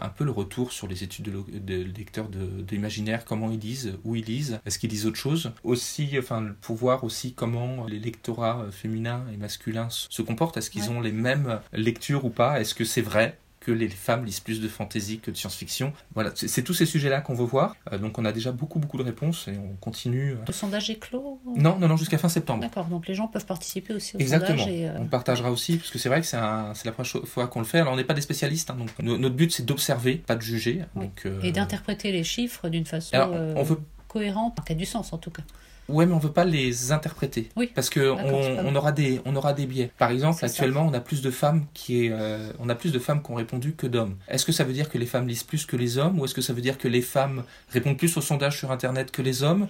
un 0.00 0.08
peu 0.08 0.24
le 0.24 0.30
retour 0.30 0.72
sur 0.72 0.88
les 0.88 1.04
études 1.04 1.30
de, 1.30 1.74
lecteurs 1.96 2.28
d'imaginaire, 2.28 3.24
comment 3.24 3.50
ils 3.50 3.58
lisent, 3.58 3.98
où 4.04 4.16
ils 4.16 4.24
lisent, 4.24 4.60
est-ce 4.66 4.78
qu'ils 4.78 4.90
lisent 4.90 5.06
autre 5.06 5.16
chose? 5.16 5.52
Aussi, 5.64 6.10
enfin, 6.18 6.54
pour 6.60 6.76
voir 6.76 7.04
aussi 7.04 7.34
comment 7.34 7.86
les 7.86 7.98
lectorats 7.98 8.66
féminins 8.70 9.24
et 9.32 9.36
masculins 9.36 9.88
se 9.90 10.22
comportent, 10.22 10.56
est-ce 10.56 10.70
qu'ils 10.70 10.90
ont 10.90 11.00
les 11.00 11.12
mêmes 11.12 11.60
lectures 11.72 12.24
ou 12.24 12.30
pas, 12.30 12.60
est-ce 12.60 12.74
que 12.74 12.84
c'est 12.84 13.02
vrai? 13.02 13.38
Que 13.64 13.70
les 13.70 13.88
femmes 13.88 14.24
lisent 14.24 14.40
plus 14.40 14.60
de 14.60 14.66
fantasy 14.66 15.20
que 15.20 15.30
de 15.30 15.36
science-fiction. 15.36 15.92
Voilà, 16.14 16.32
c'est 16.34 16.62
tous 16.62 16.74
ces 16.74 16.84
sujets-là 16.84 17.20
qu'on 17.20 17.34
veut 17.34 17.44
voir. 17.44 17.76
Euh, 17.92 17.98
donc 17.98 18.18
on 18.18 18.24
a 18.24 18.32
déjà 18.32 18.50
beaucoup 18.50 18.80
beaucoup 18.80 18.98
de 18.98 19.04
réponses 19.04 19.46
et 19.46 19.56
on 19.56 19.76
continue. 19.76 20.36
Le 20.46 20.52
sondage 20.52 20.90
est 20.90 20.96
clos 20.96 21.40
Non, 21.56 21.78
non, 21.78 21.86
non, 21.86 21.96
jusqu'à 21.96 22.18
fin 22.18 22.28
septembre. 22.28 22.62
D'accord, 22.62 22.86
donc 22.86 23.06
les 23.06 23.14
gens 23.14 23.28
peuvent 23.28 23.46
participer 23.46 23.94
aussi 23.94 24.16
au 24.16 24.18
Exactement. 24.18 24.58
sondage. 24.58 24.74
Exactement. 24.74 25.00
Euh, 25.00 25.04
on 25.04 25.08
partagera 25.08 25.52
aussi, 25.52 25.76
parce 25.76 25.90
que 25.90 25.98
c'est 25.98 26.08
vrai 26.08 26.20
que 26.20 26.26
c'est 26.26 26.36
la 26.36 26.92
première 26.92 27.26
fois 27.26 27.46
qu'on 27.46 27.60
le 27.60 27.64
fait. 27.64 27.78
Alors 27.78 27.92
on 27.92 27.96
n'est 27.96 28.04
pas 28.04 28.14
des 28.14 28.20
spécialistes, 28.20 28.70
hein, 28.70 28.76
donc 28.76 28.90
notre 28.98 29.34
but 29.36 29.52
c'est 29.52 29.64
d'observer, 29.64 30.16
pas 30.16 30.34
de 30.34 30.42
juger. 30.42 30.82
Donc, 30.96 31.22
euh, 31.26 31.40
Et 31.42 31.52
d'interpréter 31.52 32.10
les 32.10 32.24
chiffres 32.24 32.68
d'une 32.68 32.86
façon 32.86 33.16
on 33.56 33.62
veut... 33.62 33.78
cohérente, 34.08 34.58
qui 34.66 34.72
a 34.72 34.74
du 34.74 34.86
sens 34.86 35.12
en 35.12 35.18
tout 35.18 35.30
cas. 35.30 35.42
Ouais, 35.88 36.06
mais 36.06 36.14
on 36.14 36.18
veut 36.18 36.32
pas 36.32 36.44
les 36.44 36.92
interpréter. 36.92 37.48
Oui. 37.56 37.70
Parce 37.74 37.90
que 37.90 38.00
on, 38.00 38.74
aura 38.74 38.92
des, 38.92 39.20
on 39.24 39.34
aura 39.36 39.52
des 39.52 39.66
biais. 39.66 39.90
Par 39.98 40.10
exemple, 40.10 40.44
actuellement, 40.44 40.86
on 40.86 40.94
a 40.94 41.00
plus 41.00 41.22
de 41.22 41.30
femmes 41.30 41.66
qui, 41.74 42.08
euh, 42.10 42.52
on 42.58 42.68
a 42.68 42.74
plus 42.74 42.92
de 42.92 42.98
femmes 42.98 43.22
qui 43.22 43.30
ont 43.30 43.36
répondu 43.36 43.74
que 43.74 43.86
d'hommes. 43.86 44.16
Est-ce 44.28 44.46
que 44.46 44.52
ça 44.52 44.64
veut 44.64 44.72
dire 44.72 44.88
que 44.88 44.98
les 44.98 45.06
femmes 45.06 45.28
lisent 45.28 45.44
plus 45.44 45.66
que 45.66 45.76
les 45.76 45.98
hommes, 45.98 46.18
ou 46.18 46.24
est-ce 46.24 46.34
que 46.34 46.40
ça 46.40 46.52
veut 46.52 46.62
dire 46.62 46.78
que 46.78 46.88
les 46.88 47.02
femmes 47.02 47.44
répondent 47.68 47.98
plus 47.98 48.16
aux 48.16 48.20
sondages 48.20 48.58
sur 48.58 48.70
Internet 48.70 49.10
que 49.10 49.22
les 49.22 49.42
hommes, 49.42 49.66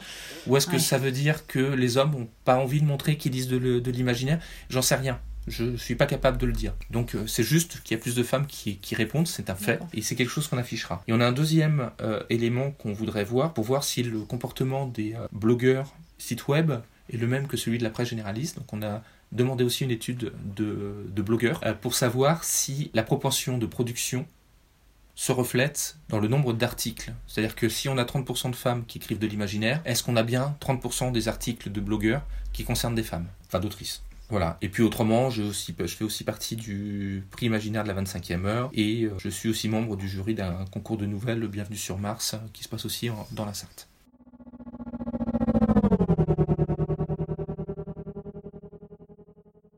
ou 0.46 0.56
est-ce 0.56 0.66
que 0.66 0.78
ça 0.78 0.98
veut 0.98 1.12
dire 1.12 1.46
que 1.46 1.58
les 1.58 1.96
hommes 1.96 2.14
ont 2.14 2.28
pas 2.44 2.56
envie 2.56 2.80
de 2.80 2.86
montrer 2.86 3.16
qu'ils 3.16 3.32
lisent 3.32 3.48
de 3.48 3.90
l'imaginaire? 3.90 4.38
J'en 4.68 4.82
sais 4.82 4.96
rien. 4.96 5.20
Je 5.48 5.64
ne 5.64 5.76
suis 5.76 5.96
pas 5.96 6.06
capable 6.06 6.38
de 6.38 6.46
le 6.46 6.52
dire. 6.52 6.72
Donc 6.90 7.16
euh, 7.16 7.26
c'est 7.26 7.42
juste 7.42 7.82
qu'il 7.82 7.96
y 7.96 8.00
a 8.00 8.00
plus 8.00 8.14
de 8.14 8.22
femmes 8.22 8.46
qui, 8.46 8.76
qui 8.76 8.94
répondent, 8.94 9.26
c'est 9.26 9.50
un 9.50 9.56
fait, 9.56 9.80
et 9.92 10.00
c'est 10.00 10.14
quelque 10.14 10.30
chose 10.30 10.46
qu'on 10.46 10.58
affichera. 10.58 11.02
Et 11.08 11.12
on 11.12 11.20
a 11.20 11.26
un 11.26 11.32
deuxième 11.32 11.90
euh, 12.00 12.22
élément 12.30 12.70
qu'on 12.70 12.92
voudrait 12.92 13.24
voir 13.24 13.52
pour 13.52 13.64
voir 13.64 13.82
si 13.82 14.04
le 14.04 14.20
comportement 14.20 14.86
des 14.86 15.16
blogueurs 15.32 15.92
site 16.22 16.48
web 16.48 16.72
est 17.12 17.16
le 17.16 17.26
même 17.26 17.46
que 17.46 17.56
celui 17.56 17.78
de 17.78 17.84
la 17.84 17.90
presse 17.90 18.08
généraliste. 18.08 18.58
Donc 18.58 18.72
on 18.72 18.82
a 18.82 19.02
demandé 19.32 19.64
aussi 19.64 19.84
une 19.84 19.90
étude 19.90 20.32
de, 20.56 21.22
blogueurs 21.22 21.60
euh, 21.64 21.74
pour 21.74 21.94
savoir 21.94 22.44
si 22.44 22.90
la 22.94 23.02
proportion 23.02 23.58
de 23.58 23.66
production 23.66 24.26
se 25.14 25.32
reflète 25.32 25.96
dans 26.08 26.20
le 26.20 26.28
nombre 26.28 26.52
d'articles. 26.52 27.12
C'est-à-dire 27.26 27.54
que 27.54 27.68
si 27.68 27.88
on 27.88 27.98
a 27.98 28.04
30% 28.04 28.50
de 28.50 28.56
femmes 28.56 28.84
qui 28.86 28.98
écrivent 28.98 29.18
de 29.18 29.26
l'imaginaire, 29.26 29.82
est-ce 29.84 30.02
qu'on 30.02 30.16
a 30.16 30.22
bien 30.22 30.56
30% 30.60 31.12
des 31.12 31.28
articles 31.28 31.70
de 31.70 31.80
blogueurs 31.80 32.22
qui 32.52 32.64
concernent 32.64 32.94
des 32.94 33.02
femmes, 33.02 33.26
enfin 33.46 33.60
d'autrices? 33.60 34.02
Voilà. 34.30 34.56
Et 34.62 34.70
puis 34.70 34.82
autrement, 34.82 35.28
je 35.28 35.42
fais 35.52 36.04
aussi 36.04 36.24
partie 36.24 36.56
du 36.56 37.26
prix 37.30 37.46
imaginaire 37.46 37.82
de 37.82 37.88
la 37.88 38.02
25e 38.02 38.46
heure 38.46 38.70
et 38.72 39.02
euh, 39.02 39.12
je 39.18 39.28
suis 39.28 39.50
aussi 39.50 39.68
membre 39.68 39.96
du 39.96 40.08
jury 40.08 40.34
d'un 40.34 40.64
concours 40.72 40.96
de 40.96 41.04
nouvelles, 41.04 41.38
le 41.38 41.48
Bienvenue 41.48 41.76
sur 41.76 41.98
Mars, 41.98 42.36
qui 42.54 42.64
se 42.64 42.68
passe 42.70 42.86
aussi 42.86 43.10
dans 43.32 43.44
la 43.44 43.52
Sarthe. 43.52 43.88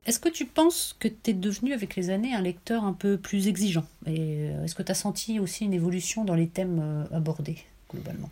Est-ce 0.06 0.18
que 0.18 0.28
tu 0.28 0.44
penses 0.44 0.96
que 0.98 1.08
tu 1.08 1.30
es 1.30 1.34
devenu 1.34 1.72
avec 1.72 1.96
les 1.96 2.10
années 2.10 2.34
un 2.34 2.42
lecteur 2.42 2.84
un 2.84 2.92
peu 2.92 3.16
plus 3.16 3.48
exigeant? 3.48 3.86
Et 4.06 4.50
euh, 4.50 4.64
est-ce 4.64 4.74
que 4.74 4.82
tu 4.82 4.92
as 4.92 4.96
senti 4.96 5.40
aussi 5.40 5.64
une 5.64 5.72
évolution 5.72 6.24
dans 6.24 6.34
les 6.34 6.48
thèmes 6.48 6.80
euh, 6.82 7.16
abordés 7.16 7.58
globalement? 7.90 8.30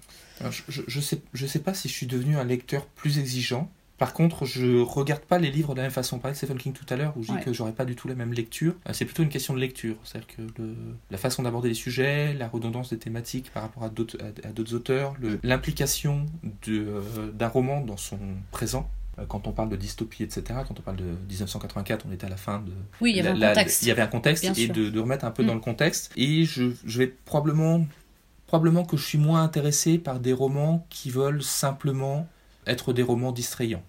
Je, 0.51 0.83
je, 0.87 1.01
sais, 1.01 1.21
je 1.33 1.47
sais 1.47 1.61
pas 1.61 1.73
si 1.73 1.89
je 1.89 1.95
suis 1.95 2.07
devenu 2.07 2.37
un 2.37 2.45
lecteur 2.45 2.85
plus 2.85 3.19
exigeant. 3.19 3.71
Par 3.97 4.15
contre, 4.15 4.45
je 4.45 4.81
regarde 4.81 5.23
pas 5.23 5.39
les 5.39 5.51
livres 5.51 5.75
de 5.75 5.77
la 5.77 5.85
même 5.85 5.93
façon. 5.93 6.17
On 6.17 6.19
parlait 6.19 6.33
de 6.33 6.39
Stephen 6.39 6.59
King 6.59 6.73
tout 6.73 6.87
à 6.93 6.97
l'heure, 6.97 7.17
où 7.17 7.23
je 7.23 7.31
dis 7.33 7.39
que 7.39 7.53
j'aurais 7.53 7.73
pas 7.73 7.85
du 7.85 7.95
tout 7.95 8.09
la 8.09 8.17
même 8.17 8.33
lecture. 8.33 8.75
Euh, 8.89 8.93
c'est 8.93 9.05
plutôt 9.05 9.23
une 9.23 9.29
question 9.29 9.55
de 9.55 9.61
lecture. 9.61 9.95
C'est-à-dire 10.03 10.27
que 10.37 10.43
la 11.11 11.19
façon 11.19 11.45
d'aborder 11.45 11.69
les 11.69 11.75
sujets, 11.75 12.35
la 12.35 12.49
redondance 12.49 12.91
des 12.91 12.99
thématiques 12.99 13.53
par 13.53 13.63
rapport 13.63 13.85
à 13.85 13.89
d'autres, 13.89 14.75
auteurs, 14.75 15.15
l'implication 15.43 16.27
d'un 16.67 17.49
roman 17.49 17.81
dans 17.81 17.97
son 17.97 18.19
présent, 18.51 18.91
quand 19.29 19.47
on 19.47 19.53
parle 19.53 19.69
de 19.69 19.77
dystopie, 19.77 20.23
etc., 20.23 20.61
quand 20.67 20.79
on 20.79 20.83
parle 20.83 20.97
de 20.97 21.05
1984, 21.29 22.07
on 22.09 22.13
était 22.13 22.27
à 22.27 22.31
la 22.31 22.37
fin 22.37 22.61
de... 22.61 22.73
Oui, 23.01 23.11
il 23.11 23.17
y 23.17 23.21
avait 23.21 23.31
un 23.31 23.49
contexte. 23.49 23.83
Il 23.83 23.89
y 23.89 23.91
avait 23.91 24.03
un 24.03 24.07
contexte, 24.07 24.45
et 24.59 24.69
de, 24.69 24.99
remettre 24.99 25.25
un 25.25 25.31
peu 25.31 25.45
dans 25.45 25.53
mm. 25.53 25.57
le 25.57 25.61
contexte. 25.61 26.11
Et 26.17 26.45
je, 26.45 26.73
je, 26.85 26.99
vais 26.99 27.07
probablement... 27.07 27.87
Probablement 28.47 28.85
que 28.85 28.99
je 28.99 29.05
suis 29.05 29.19
moins 29.19 29.43
intéressé 29.43 29.97
par 29.97 30.21
des 30.21 30.35
romans 30.35 30.87
qui 30.91 31.09
veulent 31.09 31.43
simplement 31.43 32.29
être 32.67 32.93
des 32.93 33.03
romans 33.03 33.33
distrayants. 33.33 33.83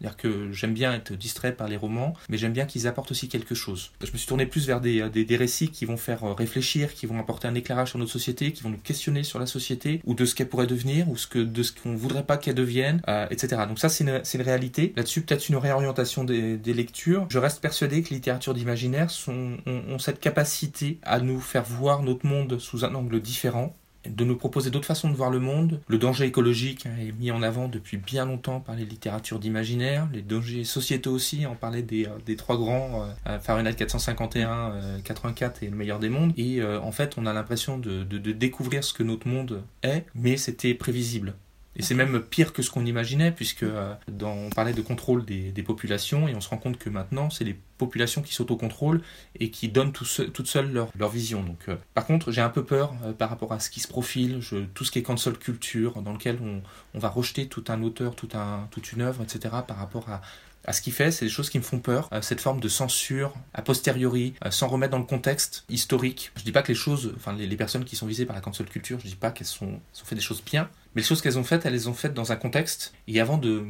C'est-à-dire 0.00 0.16
que 0.16 0.52
j'aime 0.52 0.74
bien 0.74 0.94
être 0.94 1.12
distrait 1.12 1.52
par 1.52 1.68
les 1.68 1.76
romans, 1.76 2.14
mais 2.28 2.38
j'aime 2.38 2.52
bien 2.52 2.66
qu'ils 2.66 2.86
apportent 2.86 3.10
aussi 3.10 3.28
quelque 3.28 3.54
chose. 3.54 3.90
Je 4.04 4.12
me 4.12 4.16
suis 4.16 4.26
tourné 4.26 4.46
plus 4.46 4.66
vers 4.66 4.80
des, 4.80 5.08
des, 5.10 5.36
récits 5.36 5.70
qui 5.70 5.84
vont 5.84 5.96
faire 5.96 6.36
réfléchir, 6.36 6.94
qui 6.94 7.06
vont 7.06 7.18
apporter 7.18 7.48
un 7.48 7.54
éclairage 7.54 7.90
sur 7.90 7.98
notre 7.98 8.12
société, 8.12 8.52
qui 8.52 8.62
vont 8.62 8.70
nous 8.70 8.78
questionner 8.78 9.24
sur 9.24 9.38
la 9.38 9.46
société, 9.46 10.00
ou 10.04 10.14
de 10.14 10.24
ce 10.24 10.34
qu'elle 10.34 10.48
pourrait 10.48 10.66
devenir, 10.66 11.08
ou 11.08 11.16
ce 11.16 11.26
que, 11.26 11.38
de 11.38 11.62
ce 11.62 11.72
qu'on 11.72 11.96
voudrait 11.96 12.24
pas 12.24 12.36
qu'elle 12.36 12.54
devienne, 12.54 13.00
euh, 13.08 13.26
etc. 13.30 13.62
Donc 13.68 13.78
ça, 13.78 13.88
c'est 13.88 14.04
une, 14.04 14.22
une, 14.34 14.42
réalité. 14.42 14.92
Là-dessus, 14.96 15.22
peut-être 15.22 15.48
une 15.48 15.56
réorientation 15.56 16.24
des, 16.24 16.56
des, 16.56 16.74
lectures. 16.74 17.26
Je 17.30 17.38
reste 17.38 17.60
persuadé 17.60 18.02
que 18.02 18.14
littérature 18.14 18.54
d'imaginaire 18.54 19.10
ont, 19.26 19.56
ont 19.66 19.98
cette 19.98 20.20
capacité 20.20 20.98
à 21.02 21.20
nous 21.20 21.40
faire 21.40 21.64
voir 21.64 22.02
notre 22.02 22.26
monde 22.26 22.58
sous 22.58 22.84
un 22.84 22.94
angle 22.94 23.20
différent 23.20 23.74
de 24.06 24.24
nous 24.24 24.36
proposer 24.36 24.70
d'autres 24.70 24.86
façons 24.86 25.10
de 25.10 25.14
voir 25.14 25.30
le 25.30 25.40
monde. 25.40 25.80
Le 25.88 25.98
danger 25.98 26.24
écologique 26.24 26.86
hein, 26.86 26.94
est 27.00 27.12
mis 27.12 27.30
en 27.30 27.42
avant 27.42 27.68
depuis 27.68 27.96
bien 27.96 28.24
longtemps 28.24 28.60
par 28.60 28.74
les 28.76 28.84
littératures 28.84 29.38
d'imaginaire, 29.38 30.08
les 30.12 30.22
dangers 30.22 30.64
sociétaux 30.64 31.12
aussi, 31.12 31.44
on 31.50 31.54
parlait 31.54 31.82
des, 31.82 32.06
euh, 32.06 32.10
des 32.24 32.36
trois 32.36 32.56
grands, 32.56 33.06
euh, 33.26 33.38
Fahrenheit 33.40 33.74
451, 33.74 35.00
84 35.04 35.62
et 35.62 35.68
le 35.68 35.76
meilleur 35.76 35.98
des 35.98 36.08
mondes, 36.08 36.32
et 36.36 36.60
euh, 36.60 36.80
en 36.80 36.92
fait 36.92 37.14
on 37.18 37.26
a 37.26 37.32
l'impression 37.32 37.78
de, 37.78 38.04
de 38.04 38.32
découvrir 38.32 38.84
ce 38.84 38.92
que 38.92 39.02
notre 39.02 39.28
monde 39.28 39.62
est, 39.82 40.04
mais 40.14 40.36
c'était 40.36 40.74
prévisible. 40.74 41.34
Et 41.76 41.82
c'est 41.82 41.94
même 41.94 42.20
pire 42.20 42.52
que 42.52 42.62
ce 42.62 42.70
qu'on 42.70 42.84
imaginait, 42.84 43.30
puisque 43.30 43.62
euh, 43.62 43.94
dans, 44.10 44.32
on 44.32 44.50
parlait 44.50 44.72
de 44.72 44.80
contrôle 44.80 45.24
des, 45.24 45.62
populations, 45.62 46.26
et 46.26 46.34
on 46.34 46.40
se 46.40 46.48
rend 46.48 46.56
compte 46.56 46.76
que 46.78 46.90
maintenant, 46.90 47.30
c'est 47.30 47.44
les 47.44 47.56
populations 47.76 48.22
qui 48.22 48.34
s'autocontrôlent 48.34 49.00
et 49.38 49.50
qui 49.50 49.68
donnent 49.68 49.92
tout 49.92 50.06
toutes 50.34 50.48
seules 50.48 50.72
leur, 50.72 50.90
leur 50.98 51.10
vision. 51.10 51.42
Donc, 51.42 51.60
euh, 51.68 51.76
par 51.94 52.06
contre, 52.06 52.32
j'ai 52.32 52.40
un 52.40 52.48
peu 52.48 52.64
peur 52.64 52.94
euh, 53.04 53.12
par 53.12 53.30
rapport 53.30 53.52
à 53.52 53.60
ce 53.60 53.70
qui 53.70 53.78
se 53.78 53.86
profile, 53.86 54.40
tout 54.74 54.84
ce 54.84 54.90
qui 54.90 54.98
est 54.98 55.02
cancel 55.02 55.38
culture, 55.38 56.02
dans 56.02 56.12
lequel 56.12 56.38
on, 56.42 56.62
on 56.94 56.98
va 56.98 57.08
rejeter 57.08 57.46
tout 57.46 57.64
un 57.68 57.82
auteur, 57.82 58.16
tout 58.16 58.30
un, 58.34 58.66
toute 58.72 58.92
une 58.92 59.02
œuvre, 59.02 59.22
etc., 59.22 59.54
par 59.66 59.76
rapport 59.76 60.08
à, 60.08 60.20
à 60.68 60.72
ce 60.74 60.82
qu'il 60.82 60.92
fait, 60.92 61.10
c'est 61.10 61.24
des 61.24 61.30
choses 61.30 61.48
qui 61.48 61.58
me 61.58 61.64
font 61.64 61.78
peur. 61.78 62.10
Euh, 62.12 62.20
cette 62.20 62.42
forme 62.42 62.60
de 62.60 62.68
censure 62.68 63.32
a 63.54 63.62
posteriori, 63.62 64.34
euh, 64.44 64.50
sans 64.50 64.68
remettre 64.68 64.90
dans 64.90 64.98
le 64.98 65.04
contexte 65.04 65.64
historique. 65.70 66.30
Je 66.36 66.44
dis 66.44 66.52
pas 66.52 66.60
que 66.60 66.68
les 66.68 66.74
choses, 66.74 67.14
enfin 67.16 67.32
les, 67.32 67.46
les 67.46 67.56
personnes 67.56 67.86
qui 67.86 67.96
sont 67.96 68.06
visées 68.06 68.26
par 68.26 68.36
la 68.36 68.42
cancel 68.42 68.66
culture, 68.66 69.00
je 69.00 69.06
dis 69.06 69.16
pas 69.16 69.30
qu'elles 69.30 69.46
sont, 69.46 69.80
sont 69.94 70.04
fait 70.04 70.14
des 70.14 70.20
choses 70.20 70.42
bien, 70.44 70.68
mais 70.94 71.00
les 71.00 71.08
choses 71.08 71.22
qu'elles 71.22 71.38
ont 71.38 71.44
faites, 71.44 71.64
elles 71.64 71.72
les 71.72 71.88
ont 71.88 71.94
faites 71.94 72.12
dans 72.12 72.32
un 72.32 72.36
contexte. 72.36 72.92
Et 73.06 73.18
avant 73.18 73.38
de 73.38 73.64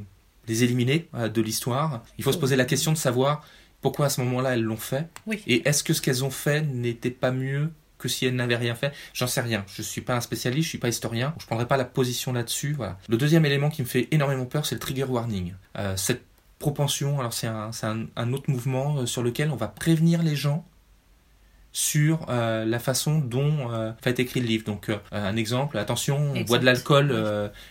les 0.49 0.65
éliminer 0.65 1.09
euh, 1.15 1.29
de 1.29 1.41
l'histoire, 1.41 2.03
il 2.19 2.25
faut 2.25 2.33
se 2.33 2.39
poser 2.39 2.57
la 2.57 2.65
question 2.65 2.91
de 2.91 2.99
savoir 2.99 3.45
pourquoi 3.81 4.07
à 4.07 4.09
ce 4.09 4.21
moment-là 4.23 4.55
elles 4.55 4.65
l'ont 4.65 4.77
fait. 4.77 5.07
Oui. 5.29 5.41
Et 5.47 5.69
est-ce 5.69 5.85
que 5.85 5.93
ce 5.93 6.03
qu'elles 6.03 6.25
ont 6.25 6.31
fait 6.31 6.63
n'était 6.63 7.13
pas 7.13 7.31
mieux 7.31 7.71
que 7.99 8.09
si 8.09 8.27
elles 8.27 8.35
n'avaient 8.35 8.57
rien 8.57 8.75
fait? 8.75 8.93
J'en 9.15 9.29
sais 9.29 9.41
rien. 9.41 9.65
Je 9.73 9.83
suis 9.83 10.01
pas 10.01 10.17
un 10.17 10.21
spécialiste, 10.21 10.65
je 10.65 10.69
suis 10.71 10.79
pas 10.79 10.89
historien. 10.89 11.33
Je 11.39 11.47
prendrai 11.47 11.69
pas 11.69 11.77
la 11.77 11.85
position 11.85 12.33
là-dessus. 12.33 12.73
Voilà. 12.73 12.99
Le 13.09 13.17
deuxième 13.17 13.45
élément 13.45 13.71
qui 13.71 13.83
me 13.83 13.87
fait 13.87 14.09
énormément 14.11 14.47
peur, 14.47 14.67
c'est 14.67 14.75
le 14.75 14.81
trigger 14.81 15.05
warning. 15.05 15.55
Euh, 15.77 15.97
cette 15.97 16.23
propension, 16.59 17.21
alors 17.21 17.33
c'est 17.33 17.47
un, 17.47 17.71
un, 17.83 18.07
un, 18.17 18.33
autre 18.33 18.51
mouvement 18.51 18.99
euh, 18.99 19.07
sur 19.07 19.23
lequel 19.23 19.51
on 19.51 19.57
va 19.57 19.69
prévenir 19.69 20.23
les 20.23 20.37
gens 20.37 20.65
sur 21.73 22.27
euh, 22.29 22.65
la 22.65 22.79
façon 22.79 23.19
dont 23.19 23.71
euh, 23.71 23.93
va 24.03 24.11
être 24.11 24.19
écrit 24.19 24.41
le 24.41 24.47
livre. 24.47 24.65
Donc, 24.65 24.89
euh, 24.89 24.99
un 25.13 25.37
exemple, 25.37 25.79
attention, 25.79 26.33
on 26.35 26.41
boit 26.43 26.59
de 26.59 26.65
l'alcool 26.65 27.13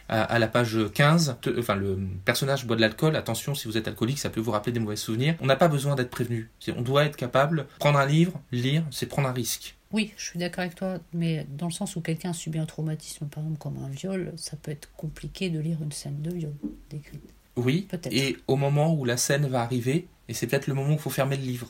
à, 0.07 0.21
à, 0.23 0.39
la 0.39 0.47
page 0.47 0.77
15, 0.93 1.37
enfin, 1.57 1.75
le 1.75 1.99
personnage 2.23 2.65
boit 2.65 2.75
de 2.75 2.81
l'alcool, 2.81 3.15
attention, 3.15 3.55
si 3.55 3.67
vous 3.67 3.77
êtes 3.77 3.87
alcoolique, 3.87 4.19
ça 4.19 4.29
peut 4.29 4.39
vous 4.39 4.51
rappeler 4.51 4.71
des 4.71 4.79
mauvais 4.79 4.95
souvenirs. 4.95 5.35
On 5.41 5.45
n'a 5.45 5.55
pas 5.55 5.67
besoin 5.67 5.95
d'être 5.95 6.09
prévenu. 6.09 6.49
On 6.75 6.81
doit 6.81 7.05
être 7.05 7.17
capable, 7.17 7.67
prendre 7.79 7.99
un 7.99 8.05
livre, 8.05 8.39
lire, 8.51 8.83
c'est 8.91 9.07
prendre 9.07 9.27
un 9.27 9.33
risque. 9.33 9.75
Oui, 9.91 10.13
je 10.17 10.25
suis 10.25 10.39
d'accord 10.39 10.61
avec 10.61 10.75
toi, 10.75 10.97
mais 11.13 11.47
dans 11.49 11.67
le 11.67 11.71
sens 11.71 11.95
où 11.95 12.01
quelqu'un 12.01 12.31
a 12.31 12.33
subi 12.33 12.59
un 12.59 12.65
traumatisme, 12.65 13.27
par 13.27 13.41
exemple 13.41 13.59
comme 13.59 13.77
un 13.83 13.89
viol, 13.89 14.33
ça 14.35 14.57
peut 14.57 14.71
être 14.71 14.89
compliqué 14.97 15.49
de 15.49 15.59
lire 15.59 15.77
une 15.81 15.93
scène 15.93 16.21
de 16.21 16.31
viol 16.31 16.53
décrite. 16.89 17.36
Oui, 17.57 17.87
et 18.11 18.37
au 18.47 18.55
moment 18.55 18.93
où 18.93 19.03
la 19.03 19.17
scène 19.17 19.47
va 19.47 19.61
arriver, 19.61 20.07
et 20.29 20.33
c'est 20.33 20.47
peut-être 20.47 20.67
le 20.67 20.75
moment 20.75 20.91
où 20.91 20.93
il 20.93 20.99
faut 20.99 21.09
fermer 21.09 21.35
le 21.37 21.43
livre. 21.43 21.67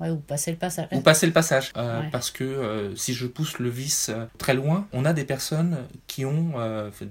Ouais, 0.00 0.10
ou 0.10 0.16
passer 0.16 0.50
le 0.50 0.56
passage. 0.56 0.88
Ou 0.90 1.00
passer 1.00 1.26
le 1.26 1.32
passage. 1.32 1.72
Euh, 1.76 2.00
ouais. 2.00 2.08
Parce 2.10 2.32
que 2.32 2.42
euh, 2.42 2.96
si 2.96 3.14
je 3.14 3.26
pousse 3.26 3.60
le 3.60 3.68
vice 3.68 4.10
euh, 4.12 4.26
très 4.38 4.54
loin, 4.54 4.88
on 4.92 5.04
a 5.04 5.12
des 5.12 5.24
personnes 5.24 5.78
qui 6.08 6.24
ont, 6.24 6.54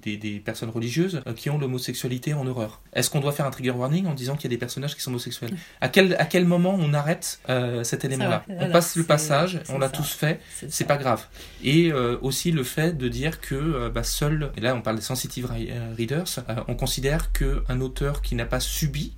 des, 0.02 0.17
des, 0.17 0.39
personnes 0.39 0.69
religieuses, 0.69 1.22
qui 1.36 1.50
ont 1.50 1.58
l'homosexualité 1.58 2.34
en 2.34 2.46
horreur. 2.46 2.82
Est-ce 2.93 3.10
qu'on 3.10 3.22
doit 3.22 3.32
faire 3.32 3.46
un 3.46 3.52
trigger 3.52 3.72
warning 3.72 4.08
en 4.08 4.13
disant 4.13 4.36
qu'il 4.36 4.46
y 4.46 4.54
a 4.54 4.56
des 4.56 4.60
personnages 4.60 4.96
qui 4.96 5.02
sont 5.02 5.12
homosexuels? 5.12 5.56
À 5.82 5.89
quel, 5.89 6.15
à 6.15 6.26
quel 6.26 6.46
moment 6.46 6.76
on 6.80 6.93
arrête 6.93 7.41
cet 7.84 8.06
élément-là? 8.06 8.43
On 8.48 8.69
passe 8.69 8.96
le 8.96 9.04
passage, 9.04 9.62
on 9.69 9.80
l'a 9.80 9.89
tous 9.89 10.13
fait, 10.13 10.39
c'est 10.69 10.86
pas 10.86 10.98
grave. 10.98 11.26
Et 11.63 11.91
aussi 11.93 12.52
le 12.52 12.63
fait 12.63 12.98
de 12.98 13.08
dire 13.08 13.41
que 13.41 13.89
bah, 13.89 14.04
seul, 14.04 14.52
et 14.58 14.62
là 14.62 14.76
on 14.76 14.82
parle 14.82 14.98
des 14.98 15.02
sensitive 15.02 15.50
readers, 15.98 16.26
on 16.67 16.76
considère 16.76 17.32
qu'un 17.32 17.82
auteur 17.82 18.22
qui 18.22 18.36
n'a 18.36 18.46
pas 18.46 18.60
subi 18.60 19.13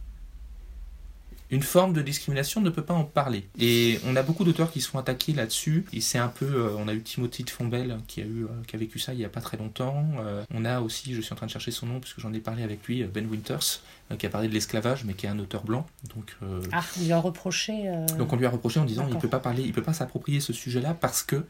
une 1.56 1.64
forme 1.64 1.94
de 1.94 2.02
discrimination 2.02 2.62
ne 2.62 2.70
peut 2.70 2.84
pas 2.84 2.94
en 2.94 3.04
parler. 3.06 3.48
Et 3.60 4.00
on 4.06 4.16
a 4.16 4.24
beaucoup 4.24 4.44
d'auteurs 4.44 4.72
qui 4.72 4.82
sont 4.82 4.98
attaqués 4.98 5.34
là-dessus. 5.34 5.86
Et 5.94 6.02
c'est 6.02 6.18
un 6.18 6.28
peu, 6.28 6.46
euh, 6.46 6.76
on 6.78 6.88
a 6.88 6.94
eu 6.94 7.02
Timothy 7.02 7.44
de 7.44 7.50
Fombelle 7.50 7.98
qui 8.08 8.22
a 8.22 8.26
eu, 8.26 8.44
euh, 8.44 8.48
qui 8.68 8.76
a 8.76 8.80
vécu 8.80 9.00
ça 9.00 9.14
il 9.14 9.20
y 9.20 9.26
a 9.26 9.30
pas 9.30 9.42
très 9.42 9.58
longtemps. 9.58 10.06
Euh, 10.20 10.44
on 10.54 10.66
a 10.66 10.82
aussi, 10.82 11.14
je 11.16 11.22
suis 11.22 11.34
en 11.34 11.36
train 11.36 11.46
de 11.46 11.52
chercher 11.52 11.72
son 11.72 11.86
nom 11.88 12.00
puisque 12.00 12.20
j'en 12.20 12.34
ai 12.34 12.40
parlé 12.40 12.64
avec 12.64 12.86
lui, 12.86 13.04
Ben 13.04 13.26
Winters, 13.30 13.82
euh, 14.12 14.18
qui 14.18 14.26
a 14.26 14.30
parlé 14.30 14.48
de 14.48 14.54
l'esclavage, 14.54 15.04
mais 15.06 15.14
qui 15.14 15.26
est 15.26 15.30
un 15.30 15.40
auteur 15.40 15.64
blanc. 15.64 15.88
Donc, 16.16 16.36
euh, 16.44 16.62
ah, 16.72 16.84
lui 17.02 17.12
a 17.12 17.20
reproché. 17.20 17.88
Euh, 17.88 18.06
Donc 18.18 18.32
on 18.34 18.36
lui 18.36 18.46
a 18.46 18.50
reproché 18.50 18.80
en 18.80 18.86
disant 18.86 19.08
il 19.10 19.18
peut 19.18 19.30
pas 19.30 19.40
parler, 19.40 19.64
il 19.64 19.74
peut 19.74 19.82
pas 19.82 19.94
s'approprier 19.94 20.40
ce 20.40 20.54
sujet-là 20.54 20.94
parce 20.94 21.24
que 21.24 21.44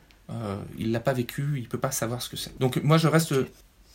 il 0.79 0.91
l'a 0.91 0.99
pas 0.99 1.13
vécu, 1.13 1.55
il 1.57 1.67
peut 1.67 1.77
pas 1.77 1.91
savoir 1.91 2.21
ce 2.21 2.29
que 2.29 2.37
c'est. 2.37 2.57
Donc 2.59 2.77
moi 2.83 2.97
je 2.97 3.07
reste 3.07 3.35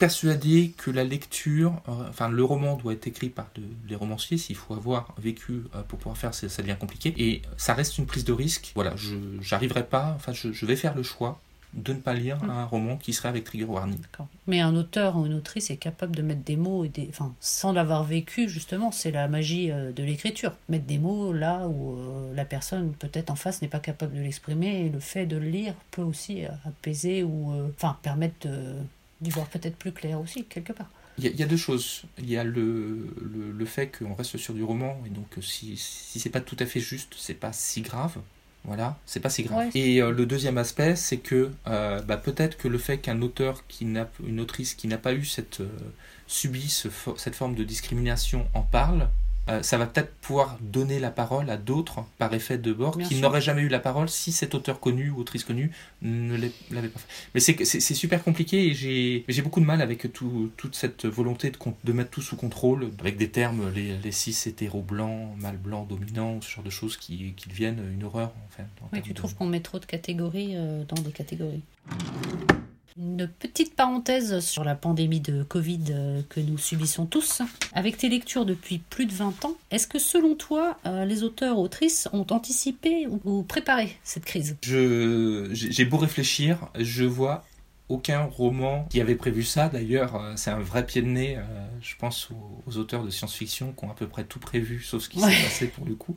persuadé 0.01 0.73
que 0.77 0.91
la 0.91 1.05
lecture, 1.05 1.81
euh, 1.89 2.09
enfin 2.09 2.29
le 2.29 2.43
roman 2.43 2.75
doit 2.77 2.95
être 2.95 3.07
écrit 3.07 3.29
par 3.29 3.49
de, 3.55 3.63
les 3.89 3.95
romanciers, 3.95 4.39
s'il 4.39 4.57
faut 4.57 4.75
avoir 4.75 5.15
vécu 5.19 5.65
euh, 5.75 5.83
pour 5.83 5.99
pouvoir 5.99 6.17
faire, 6.17 6.35
ça 6.35 6.63
devient 6.63 6.77
compliqué. 6.81 7.15
Et 7.19 7.43
ça 7.57 7.75
reste 7.75 7.99
une 7.99 8.07
prise 8.07 8.25
de 8.25 8.33
risque. 8.33 8.73
Voilà, 8.75 8.97
je 8.97 9.15
j'arriverai 9.41 9.87
pas, 9.87 10.15
enfin 10.17 10.33
je, 10.33 10.53
je, 10.53 10.67
vais 10.67 10.75
faire 10.75 10.97
le 10.97 11.03
choix 11.05 11.39
de 11.75 11.93
ne 11.93 11.99
pas 11.99 12.15
lire 12.15 12.43
mmh. 12.43 12.51
un 12.51 12.65
roman 12.65 12.97
qui 12.97 13.13
serait 13.13 13.29
avec 13.29 13.45
trigger 13.45 13.65
warning. 13.65 13.99
Mais 14.47 14.61
un 14.61 14.75
auteur 14.75 15.17
ou 15.17 15.27
une 15.27 15.35
autrice 15.35 15.71
est 15.71 15.77
capable 15.77 16.17
de 16.17 16.23
mettre 16.23 16.43
des 16.43 16.57
mots, 16.57 16.85
et 16.85 16.89
des... 16.89 17.07
enfin, 17.11 17.33
sans 17.41 17.73
l'avoir 17.73 18.03
vécu, 18.03 18.49
justement, 18.49 18.91
c'est 18.91 19.13
la 19.13 19.29
magie 19.29 19.71
euh, 19.71 19.93
de 19.93 20.03
l'écriture. 20.03 20.55
Mettre 20.69 20.87
des 20.87 20.99
mots 20.99 21.33
là 21.33 21.69
où 21.69 21.93
euh, 21.93 22.35
la 22.35 22.45
personne, 22.45 22.93
peut-être 22.95 23.31
en 23.31 23.37
face, 23.37 23.63
n'est 23.63 23.69
pas 23.69 23.79
capable 23.79 24.17
de 24.17 24.21
l'exprimer, 24.21 24.87
et 24.87 24.89
le 24.89 25.01
fait 25.01 25.27
de 25.27 25.37
le 25.37 25.47
lire 25.47 25.75
peut 25.91 26.03
aussi 26.03 26.43
apaiser 26.65 27.23
ou 27.23 27.53
euh, 27.53 27.69
enfin, 27.77 27.97
permettre 28.03 28.49
de 28.49 28.75
d'y 29.21 29.31
voir 29.31 29.47
peut-être 29.47 29.77
plus 29.77 29.93
clair 29.93 30.21
aussi, 30.21 30.45
quelque 30.45 30.73
part. 30.73 30.91
Il 31.19 31.27
y, 31.27 31.37
y, 31.37 31.43
a 31.43 31.47
deux 31.47 31.57
choses. 31.57 32.03
Il 32.19 32.31
y 32.31 32.39
a 32.39 32.45
le, 32.45 33.15
le, 33.21 33.53
le 33.53 33.65
fait 33.67 33.89
qu'on 33.89 34.15
reste 34.15 34.37
sur 34.39 34.55
du 34.55 34.63
roman, 34.63 35.03
et 35.07 35.11
donc 35.11 35.27
si, 35.43 35.77
si 35.77 36.19
c'est 36.19 36.31
pas 36.31 36.41
tout 36.41 36.57
à 36.59 36.67
fait 36.67 36.81
juste, 36.81 37.15
c'est 37.17 37.35
pas 37.35 37.53
si 37.53 37.83
grave. 37.83 38.19
Voilà, 38.65 38.99
c'est 39.07 39.21
pas 39.21 39.31
si 39.31 39.43
grave. 39.43 39.59
Ouais. 39.59 39.71
Et 39.75 40.03
euh, 40.03 40.13
le 40.13 40.27
deuxième 40.27 40.59
aspect, 40.59 40.95
c'est 40.95 41.17
que 41.17 41.51
euh, 41.67 42.03
bah, 42.03 42.19
peut-être 42.19 42.59
que 42.59 42.69
le 42.69 42.79
fait 42.79 42.99
qu'un 42.99 43.23
auteur, 43.23 43.67
qui 43.69 43.87
n'a, 43.87 44.09
une 44.27 44.41
autrice 44.41 44.75
qui 44.75 44.87
n'a 44.87 44.99
pas 44.99 45.15
eu 45.15 45.25
cette, 45.25 45.61
euh, 45.61 45.69
subi 46.27 46.69
ce, 46.69 46.89
cette 47.17 47.35
forme 47.35 47.55
de 47.55 47.65
discrimination 47.65 48.47
en 48.53 48.63
parle, 48.63 49.09
euh, 49.51 49.63
ça 49.63 49.79
va 49.79 49.87
peut-être 49.87 50.13
pouvoir 50.17 50.59
donner 50.61 50.99
la 50.99 51.11
parole 51.11 51.51
à 51.51 51.57
d'autres 51.57 52.05
par 52.19 52.33
effet 52.35 52.59
de 52.59 52.73
bord 52.73 52.97
Bien 52.97 53.07
qui 53.07 53.21
n'auraient 53.21 53.41
jamais 53.41 53.63
eu 53.63 53.69
la 53.69 53.81
parole 53.81 54.09
si 54.09 54.33
cet 54.33 54.55
auteur 54.55 54.81
connu 54.81 55.11
ou 55.11 55.19
autrice 55.19 55.45
connue 55.45 55.73
ne 56.03 56.37
l'avait 56.71 56.89
pas 56.89 56.99
fait. 56.99 57.09
Mais 57.35 57.41
c'est, 57.41 57.81
super 57.95 58.23
compliqué 58.23 58.67
et 58.67 58.75
j'ai, 58.75 59.43
beaucoup 59.43 59.61
de 59.61 59.67
mal 59.67 59.83
avec 59.83 60.13
tout, 60.13 60.51
toute 60.57 60.75
cette 60.75 61.07
volonté 61.07 61.51
de, 61.51 61.59
de 61.85 61.93
mettre 61.93 62.11
tout 62.11 62.23
sous 62.23 62.37
contrôle, 62.37 62.91
avec 63.01 63.17
des 63.17 63.29
termes, 63.29 63.71
les, 63.75 63.97
les 63.97 64.13
cis 64.13 64.37
hétéro 64.47 64.83
blancs, 64.83 65.37
mâle 65.39 65.57
blanc, 65.57 65.87
dominant, 65.89 66.41
ce 66.41 66.51
genre 66.51 66.65
de 66.65 66.71
choses 66.71 66.97
qui, 66.97 67.35
qui 67.37 67.49
deviennent 67.49 67.83
une 67.93 68.05
horreur. 68.05 68.33
Enfin, 68.49 68.65
oui, 68.93 69.03
tu 69.03 69.11
de... 69.11 69.15
trouves 69.15 69.35
qu'on 69.35 69.47
met 69.47 69.61
trop 69.61 69.79
de 69.79 69.87
catégories 69.87 70.57
euh, 70.57 70.85
dans 70.85 71.01
des 71.03 71.13
catégories 71.13 71.63
une 73.01 73.29
petite 73.29 73.75
parenthèse 73.75 74.41
sur 74.41 74.63
la 74.65 74.75
pandémie 74.75 75.21
de 75.21 75.43
Covid 75.43 75.85
euh, 75.91 76.21
que 76.29 76.41
nous 76.41 76.59
subissons 76.59 77.07
tous. 77.07 77.43
Avec 77.73 77.97
tes 77.97 78.09
lectures 78.09 78.45
depuis 78.45 78.79
plus 78.79 79.07
de 79.07 79.13
20 79.13 79.45
ans, 79.45 79.57
est-ce 79.71 79.87
que 79.87 79.99
selon 79.99 80.35
toi, 80.35 80.77
euh, 80.87 81.05
les 81.05 81.23
auteurs 81.23 81.59
autrices 81.59 82.09
ont 82.13 82.27
anticipé 82.31 83.07
ou 83.25 83.43
préparé 83.43 83.97
cette 84.05 84.25
crise? 84.25 84.57
J'ai 84.63 85.85
beau 85.85 85.97
réfléchir, 85.97 86.69
je 86.79 87.05
vois 87.05 87.45
aucun 87.91 88.23
roman 88.25 88.87
qui 88.89 89.01
avait 89.01 89.17
prévu 89.17 89.43
ça. 89.43 89.69
D'ailleurs, 89.69 90.15
euh, 90.17 90.33
c'est 90.37 90.51
un 90.51 90.61
vrai 90.61 90.87
pied 90.87 91.03
de 91.03 91.09
nez, 91.09 91.37
euh, 91.37 91.43
je 91.83 91.95
pense, 91.97 92.31
aux, 92.31 92.63
aux 92.67 92.77
auteurs 92.79 93.03
de 93.03 93.11
science-fiction 93.11 93.73
qui 93.73 93.85
ont 93.85 93.91
à 93.91 93.95
peu 93.95 94.07
près 94.07 94.25
tout 94.25 94.39
prévu, 94.39 94.81
sauf 94.83 95.03
ce 95.03 95.09
qui 95.09 95.19
ouais. 95.19 95.31
s'est 95.31 95.43
passé 95.43 95.67
pour 95.67 95.85
le 95.85 95.95
coup. 95.95 96.15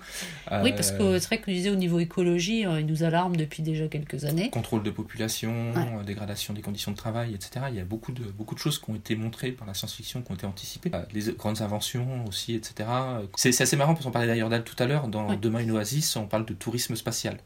Euh, 0.51 0.61
oui, 0.63 0.71
parce 0.73 0.91
que 0.91 1.19
c'est 1.19 1.27
vrai 1.27 1.39
que 1.39 1.51
je 1.51 1.57
disais 1.57 1.69
au 1.71 1.75
niveau 1.75 1.99
écologie, 1.99 2.65
euh, 2.65 2.79
il 2.79 2.85
nous 2.85 3.03
alarme 3.03 3.35
depuis 3.35 3.63
déjà 3.63 3.87
quelques 3.87 4.23
années. 4.25 4.49
Contrôle 4.51 4.83
de 4.83 4.91
population, 4.91 5.73
ouais. 5.73 6.03
dégradation 6.05 6.53
des 6.53 6.61
conditions 6.61 6.91
de 6.91 6.97
travail, 6.97 7.33
etc. 7.33 7.65
Il 7.69 7.75
y 7.75 7.79
a 7.79 7.85
beaucoup 7.85 8.11
de, 8.11 8.23
beaucoup 8.23 8.53
de 8.53 8.59
choses 8.59 8.79
qui 8.79 8.89
ont 8.91 8.95
été 8.95 9.15
montrées 9.15 9.51
par 9.51 9.67
la 9.67 9.73
science-fiction, 9.73 10.21
qui 10.21 10.31
ont 10.31 10.35
été 10.35 10.45
anticipées. 10.45 10.91
Les 11.11 11.33
grandes 11.33 11.61
inventions 11.61 12.25
aussi, 12.27 12.53
etc. 12.53 12.89
C'est 13.35 13.59
assez 13.59 13.75
marrant 13.75 13.93
parce 13.93 14.05
qu'on 14.05 14.11
parlait 14.11 14.27
d'ailleurs 14.27 14.49
d'Al 14.49 14.63
tout 14.63 14.75
à 14.77 14.85
l'heure. 14.85 15.07
Dans 15.07 15.29
ouais. 15.29 15.37
Demain 15.37 15.59
une 15.59 15.71
oasis, 15.71 16.15
on 16.15 16.27
parle 16.27 16.45
de 16.45 16.53
tourisme 16.53 16.95
spatial. 16.95 17.37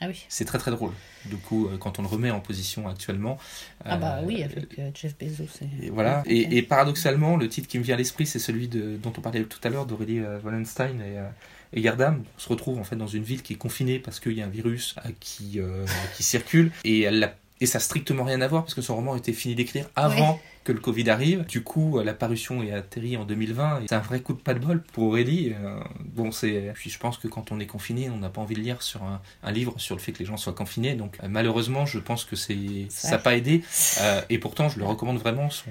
Ah 0.00 0.08
oui. 0.08 0.24
C'est 0.28 0.44
très 0.44 0.58
très 0.58 0.70
drôle. 0.70 0.92
Du 1.24 1.36
coup, 1.36 1.68
euh, 1.68 1.78
quand 1.78 1.98
on 1.98 2.02
le 2.02 2.08
remet 2.08 2.30
en 2.30 2.40
position 2.40 2.86
actuellement. 2.88 3.38
Ah 3.84 3.96
bah 3.96 4.18
euh, 4.18 4.26
oui, 4.26 4.42
avec 4.42 4.78
euh, 4.78 4.90
Jeff 4.94 5.16
Bezos. 5.18 5.64
Et 5.82 5.88
voilà. 5.90 6.22
Et, 6.26 6.58
et 6.58 6.62
paradoxalement, 6.62 7.36
le 7.36 7.48
titre 7.48 7.66
qui 7.68 7.78
me 7.78 7.84
vient 7.84 7.94
à 7.94 7.98
l'esprit, 7.98 8.26
c'est 8.26 8.38
celui 8.38 8.68
de, 8.68 8.96
dont 8.96 9.12
on 9.16 9.20
parlait 9.20 9.42
tout 9.44 9.60
à 9.64 9.70
l'heure 9.70 9.86
d'Aurélie 9.86 10.20
Wallenstein 10.44 11.00
et, 11.00 11.78
et 11.78 11.82
Gerdam. 11.82 12.22
On 12.36 12.40
se 12.40 12.48
retrouve 12.48 12.78
en 12.78 12.84
fait 12.84 12.96
dans 12.96 13.06
une 13.06 13.22
ville 13.22 13.42
qui 13.42 13.54
est 13.54 13.56
confinée 13.56 13.98
parce 13.98 14.20
qu'il 14.20 14.32
y 14.32 14.42
a 14.42 14.44
un 14.44 14.50
virus 14.50 14.94
qui, 15.20 15.60
euh, 15.60 15.86
qui 16.16 16.22
circule 16.22 16.70
et 16.84 17.02
elle 17.02 17.18
l'a- 17.18 17.34
et 17.60 17.66
ça 17.66 17.78
a 17.78 17.80
strictement 17.80 18.24
rien 18.24 18.40
à 18.40 18.48
voir 18.48 18.62
parce 18.64 18.74
que 18.74 18.82
son 18.82 18.96
roman 18.96 19.16
était 19.16 19.32
fini 19.32 19.54
d'écrire 19.54 19.88
avant 19.96 20.40
que 20.64 20.72
le 20.72 20.80
Covid 20.80 21.08
arrive. 21.10 21.44
Du 21.46 21.62
coup, 21.62 21.98
euh, 21.98 22.04
la 22.04 22.12
parution 22.12 22.62
est 22.62 22.72
atterrie 22.72 23.16
en 23.16 23.24
2020. 23.24 23.82
et 23.82 23.86
C'est 23.88 23.94
un 23.94 24.00
vrai 24.00 24.20
coup 24.20 24.32
de 24.32 24.40
pas 24.40 24.52
de 24.52 24.58
bol 24.58 24.82
pour 24.92 25.04
Aurélie. 25.04 25.54
Euh, 25.54 25.80
Bon, 26.04 26.32
c'est. 26.32 26.72
Puis 26.74 26.90
je 26.90 26.98
pense 26.98 27.18
que 27.18 27.28
quand 27.28 27.52
on 27.52 27.60
est 27.60 27.66
confiné, 27.66 28.10
on 28.10 28.18
n'a 28.18 28.30
pas 28.30 28.40
envie 28.40 28.54
de 28.56 28.60
lire 28.60 28.82
sur 28.82 29.02
un, 29.04 29.20
un 29.42 29.52
livre 29.52 29.74
sur 29.78 29.94
le 29.94 30.00
fait 30.00 30.12
que 30.12 30.18
les 30.18 30.24
gens 30.24 30.36
soient 30.36 30.54
confinés. 30.54 30.94
Donc 30.94 31.18
euh, 31.22 31.28
malheureusement, 31.28 31.86
je 31.86 31.98
pense 31.98 32.24
que 32.24 32.36
c'est 32.36 32.86
ça 32.90 33.12
n'a 33.12 33.18
pas 33.18 33.36
aidé. 33.36 33.62
Euh, 34.00 34.20
et 34.28 34.38
pourtant, 34.38 34.68
je 34.68 34.78
le 34.78 34.84
recommande 34.84 35.16
vraiment 35.18 35.48
son, 35.48 35.70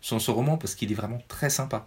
son, 0.00 0.18
son 0.18 0.34
roman 0.34 0.58
parce 0.58 0.74
qu'il 0.74 0.90
est 0.92 0.94
vraiment 0.94 1.18
très 1.28 1.48
sympa. 1.48 1.86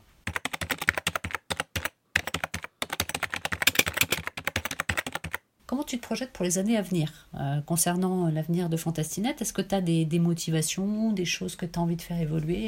Comment 5.75 5.83
tu 5.83 5.97
te 5.97 6.03
projettes 6.03 6.31
pour 6.31 6.45
les 6.45 6.57
années 6.57 6.77
à 6.77 6.81
venir 6.81 7.27
Euh, 7.37 7.59
Concernant 7.65 8.29
l'avenir 8.29 8.69
de 8.69 8.77
Fantastinet, 8.77 9.35
est-ce 9.41 9.51
que 9.51 9.61
tu 9.61 9.75
as 9.75 9.81
des, 9.81 10.05
des 10.05 10.19
motivations, 10.19 11.11
des 11.11 11.25
choses 11.25 11.57
que 11.57 11.65
tu 11.65 11.77
as 11.77 11.81
envie 11.81 11.97
de 11.97 12.01
faire 12.01 12.17
évoluer? 12.17 12.67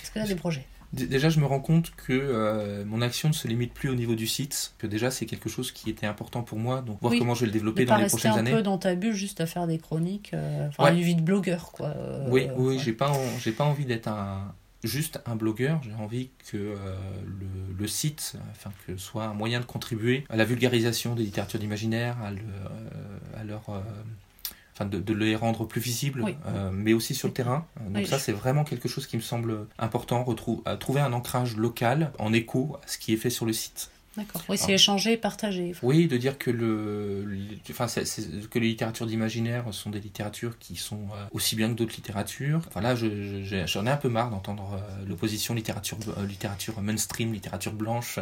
Est-ce 0.00 0.10
que 0.12 0.20
tu 0.20 0.24
as 0.24 0.28
des 0.28 0.36
projets? 0.36 0.64
Déjà, 0.92 1.28
je 1.28 1.40
me 1.40 1.44
rends 1.46 1.58
compte 1.58 1.90
que 1.96 2.12
euh, 2.12 2.84
mon 2.84 3.02
action 3.02 3.30
ne 3.30 3.34
se 3.34 3.48
limite 3.48 3.74
plus 3.74 3.88
au 3.88 3.96
niveau 3.96 4.14
du 4.14 4.28
site, 4.28 4.74
que 4.78 4.86
déjà 4.86 5.10
c'est 5.10 5.26
quelque 5.26 5.48
chose 5.48 5.72
qui 5.72 5.90
était 5.90 6.06
important 6.06 6.42
pour 6.44 6.58
moi, 6.60 6.82
donc 6.82 7.00
voir 7.00 7.10
Oui. 7.12 7.18
comment 7.18 7.34
je 7.34 7.40
vais 7.40 7.46
le 7.46 7.52
développer 7.52 7.84
dans 7.84 7.96
pas 7.96 8.00
les 8.02 8.06
prochaines 8.06 8.30
un 8.30 8.36
années. 8.36 8.52
peu 8.52 8.62
dans 8.62 8.78
ta 8.78 8.94
bulle 8.94 9.12
juste 9.12 9.40
à 9.40 9.46
faire 9.46 9.66
des 9.66 9.78
chroniques, 9.78 10.30
euh, 10.32 10.68
enfin 10.68 10.84
Ouais. 10.84 10.92
une 10.94 11.00
vie 11.00 11.16
de 11.16 11.22
blogueur 11.22 11.72
quoi. 11.72 11.88
euh, 11.96 12.28
Oui, 12.30 12.46
oui, 12.56 12.76
ouais. 12.76 12.78
j'ai 12.82 12.92
pas, 12.92 13.10
en- 13.10 13.38
j'ai 13.40 13.50
pas 13.52 13.64
envie 13.64 13.86
d'être 13.86 14.06
un, 14.06 14.54
juste 14.84 15.20
un 15.26 15.36
blogueur. 15.36 15.80
J'ai 15.82 15.94
envie 15.94 16.30
que 16.50 16.56
euh, 16.56 16.96
le, 17.26 17.46
le 17.78 17.86
site, 17.88 18.34
enfin 18.52 18.70
que 18.86 18.96
soit 18.96 19.24
un 19.24 19.34
moyen 19.34 19.60
de 19.60 19.64
contribuer 19.64 20.24
à 20.30 20.36
la 20.36 20.44
vulgarisation 20.44 21.14
des 21.14 21.22
littératures 21.24 21.60
d'imaginaire, 21.60 22.16
à, 22.22 22.30
le, 22.30 22.38
euh, 22.38 23.40
à 23.40 23.44
leur, 23.44 23.68
euh, 23.68 23.80
enfin 24.74 24.86
de, 24.86 24.98
de 24.98 25.12
les 25.14 25.36
rendre 25.36 25.66
plus 25.66 25.80
visibles, 25.80 26.22
Oui. 26.22 26.36
mais 26.72 26.92
aussi 26.94 27.14
sur 27.14 27.28
le 27.28 27.34
terrain. 27.34 27.66
Donc 27.88 27.96
Oui, 27.96 28.06
ça, 28.06 28.18
c'est 28.18 28.32
vraiment 28.32 28.64
quelque 28.64 28.88
chose 28.88 29.06
qui 29.06 29.16
me 29.16 29.22
semble 29.22 29.66
important, 29.78 30.22
retrou- 30.24 30.62
à 30.64 30.76
trouver 30.76 31.00
un 31.00 31.12
ancrage 31.12 31.56
local 31.56 32.12
en 32.18 32.32
écho 32.32 32.76
à 32.82 32.86
ce 32.88 32.96
qui 32.98 33.12
est 33.12 33.16
fait 33.18 33.30
sur 33.30 33.46
le 33.46 33.52
site. 33.52 33.90
D'accord. 34.16 34.42
Oui, 34.48 34.58
c'est 34.58 34.72
Ah. 34.72 34.74
échanger, 34.74 35.16
partager. 35.16 35.72
Oui, 35.82 36.08
de 36.08 36.16
dire 36.16 36.36
que, 36.36 36.50
le, 36.50 37.24
le- 37.24 37.38
enfin, 37.70 37.86
que 37.86 38.58
les 38.58 38.66
littératures 38.68 39.06
d'imaginaire 39.06 39.72
sont 39.72 39.90
des 39.90 40.00
littératures 40.00 40.58
qui 40.58 40.74
sont 40.74 41.02
euh, 41.14 41.24
aussi 41.32 41.54
bien 41.54 41.68
que 41.68 41.74
d'autres 41.74 41.94
littératures. 41.94 42.60
Enfin, 42.66 42.80
là, 42.80 42.96
je- 42.96 43.06
je- 43.06 43.44
j'ai- 43.44 43.66
j'en 43.68 43.86
ai 43.86 43.90
un 43.90 43.96
peu 43.96 44.08
marre 44.08 44.30
d'entendre 44.30 44.74
euh, 44.74 45.04
l'opposition 45.06 45.54
littérature, 45.54 45.96
euh, 46.18 46.26
littérature 46.26 46.80
mainstream, 46.82 47.32
littérature 47.32 47.72
blanche, 47.72 48.18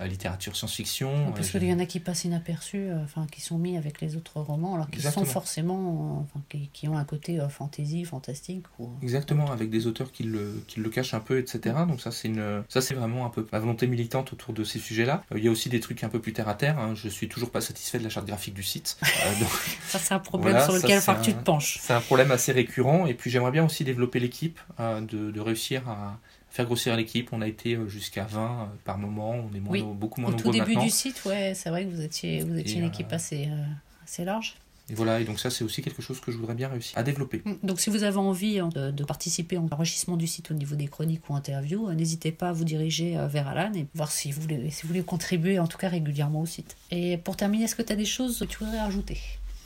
euh, 0.00 0.06
littérature 0.06 0.56
science-fiction. 0.56 1.32
Parce 1.34 1.50
qu'il 1.50 1.64
y 1.64 1.72
en 1.72 1.78
a 1.80 1.86
qui 1.86 2.00
passent 2.00 2.24
inaperçus, 2.24 2.78
euh, 2.88 3.04
enfin 3.04 3.26
qui 3.30 3.42
sont 3.42 3.58
mis 3.58 3.76
avec 3.76 4.00
les 4.00 4.16
autres 4.16 4.40
romans, 4.40 4.74
alors 4.76 4.88
qu'ils 4.90 5.02
sont 5.02 5.24
forcément, 5.26 6.18
euh, 6.18 6.22
enfin, 6.22 6.44
qui, 6.48 6.70
qui 6.72 6.88
ont 6.88 6.96
un 6.96 7.04
côté 7.04 7.40
euh, 7.40 7.48
fantasy, 7.50 8.04
fantastique. 8.06 8.64
Ou... 8.78 8.88
Exactement, 9.02 9.50
avec 9.52 9.68
des 9.68 9.86
auteurs 9.86 10.12
qui 10.12 10.22
le, 10.22 10.62
qui 10.66 10.80
le 10.80 10.88
cachent 10.88 11.12
un 11.12 11.20
peu, 11.20 11.38
etc. 11.38 11.76
Donc 11.86 12.00
ça, 12.00 12.10
c'est 12.10 12.28
une, 12.28 12.62
ça 12.70 12.80
c'est 12.80 12.94
vraiment 12.94 13.26
un 13.26 13.30
peu 13.30 13.46
ma 13.52 13.58
volonté 13.58 13.86
militante 13.86 14.32
autour 14.32 14.54
de 14.54 14.64
ces 14.64 14.78
sujets-là. 14.78 15.24
Euh, 15.32 15.38
Il 15.38 15.44
y 15.44 15.48
a 15.48 15.50
aussi 15.50 15.68
des 15.68 15.80
trucs 15.80 16.02
un 16.04 16.08
peu 16.08 16.20
plus 16.20 16.32
terre 16.32 16.48
à 16.48 16.54
terre. 16.54 16.78
Hein. 16.78 16.94
Je 16.94 17.08
suis 17.08 17.28
toujours 17.28 17.50
pas 17.50 17.60
satisfait 17.60 17.98
de 17.98 18.04
la 18.04 18.10
charte 18.10 18.26
graphique 18.26 18.54
du 18.54 18.62
site. 18.62 18.96
Euh, 19.02 19.06
donc, 19.40 19.48
Ça, 19.88 19.98
c'est 19.98 20.14
un 20.14 20.18
problème 20.18 20.52
Voilà, 20.52 20.64
sur 20.64 20.74
ça, 20.74 20.78
lequel 20.82 21.00
faut 21.00 21.12
que 21.14 21.22
tu 21.24 21.30
un- 21.30 21.34
te 21.34 21.42
penches. 21.44 21.78
C'est 21.80 21.92
un 21.94 22.00
problème 22.00 22.30
assez 22.30 22.52
récurrent. 22.52 23.06
Et 23.06 23.14
puis 23.14 23.30
j'aimerais 23.30 23.50
bien 23.52 23.64
aussi 23.64 23.84
développer 23.84 24.20
l'équipe, 24.20 24.58
euh, 24.80 25.00
de, 25.00 25.30
de 25.30 25.40
réussir 25.40 25.88
à 25.88 26.18
faire 26.50 26.64
grossir 26.66 26.96
l'équipe. 26.96 27.28
On 27.32 27.42
a 27.42 27.48
été 27.48 27.78
jusqu'à 27.88 28.24
20 28.24 28.40
euh, 28.40 28.64
par 28.84 28.98
moment. 28.98 29.30
On 29.32 29.54
est 29.54 29.60
moins, 29.60 29.72
Oui. 29.72 29.82
beaucoup 29.82 30.20
moins 30.20 30.30
Au 30.30 30.34
tout 30.34 30.48
nombreux 30.52 30.64
début 30.64 30.76
du 30.80 30.90
site, 30.90 31.22
ouais, 31.24 31.52
c'est 31.54 31.70
vrai 31.70 31.84
que 31.84 31.90
vous 31.90 32.00
étiez, 32.02 32.42
vous 32.44 32.56
étiez 32.58 32.76
Et, 32.76 32.78
une 32.78 32.84
euh, 32.84 32.88
équipe 32.88 33.12
assez, 33.12 33.46
euh, 33.48 33.64
assez 34.04 34.24
large. 34.24 34.54
Et 34.88 34.94
voilà, 34.94 35.20
et 35.20 35.24
donc 35.24 35.40
ça 35.40 35.50
c'est 35.50 35.64
aussi 35.64 35.82
quelque 35.82 36.00
chose 36.00 36.20
que 36.20 36.30
je 36.30 36.36
voudrais 36.36 36.54
bien 36.54 36.68
réussir 36.68 36.96
à 36.96 37.02
développer. 37.02 37.42
Mm. 37.44 37.54
Donc, 37.66 37.80
si 37.80 37.90
vous 37.90 38.04
avez 38.04 38.18
envie 38.18 38.60
hein, 38.60 38.68
de, 38.74 38.90
de 38.92 39.04
participer 39.04 39.58
en 39.58 39.66
enrichissement 39.70 40.16
du 40.16 40.26
site 40.28 40.50
au 40.50 40.54
niveau 40.54 40.76
des 40.76 40.86
chroniques 40.86 41.28
ou 41.28 41.34
interviews, 41.34 41.88
euh, 41.88 41.94
n'hésitez 41.94 42.30
pas 42.32 42.50
à 42.50 42.52
vous 42.52 42.64
diriger 42.64 43.16
euh, 43.18 43.26
vers 43.26 43.48
Alan 43.48 43.72
et 43.74 43.86
voir 43.94 44.12
si 44.12 44.30
vous, 44.30 44.40
voulez, 44.42 44.70
si 44.70 44.82
vous 44.82 44.88
voulez 44.88 45.02
contribuer, 45.02 45.58
en 45.58 45.66
tout 45.66 45.78
cas 45.78 45.88
régulièrement 45.88 46.40
au 46.42 46.46
site. 46.46 46.76
Et 46.92 47.16
pour 47.16 47.36
terminer, 47.36 47.64
est-ce 47.64 47.74
que 47.74 47.82
tu 47.82 47.92
as 47.92 47.96
des 47.96 48.04
choses 48.04 48.38
que 48.38 48.44
tu 48.44 48.58
voudrais 48.58 48.78
rajouter? 48.80 49.18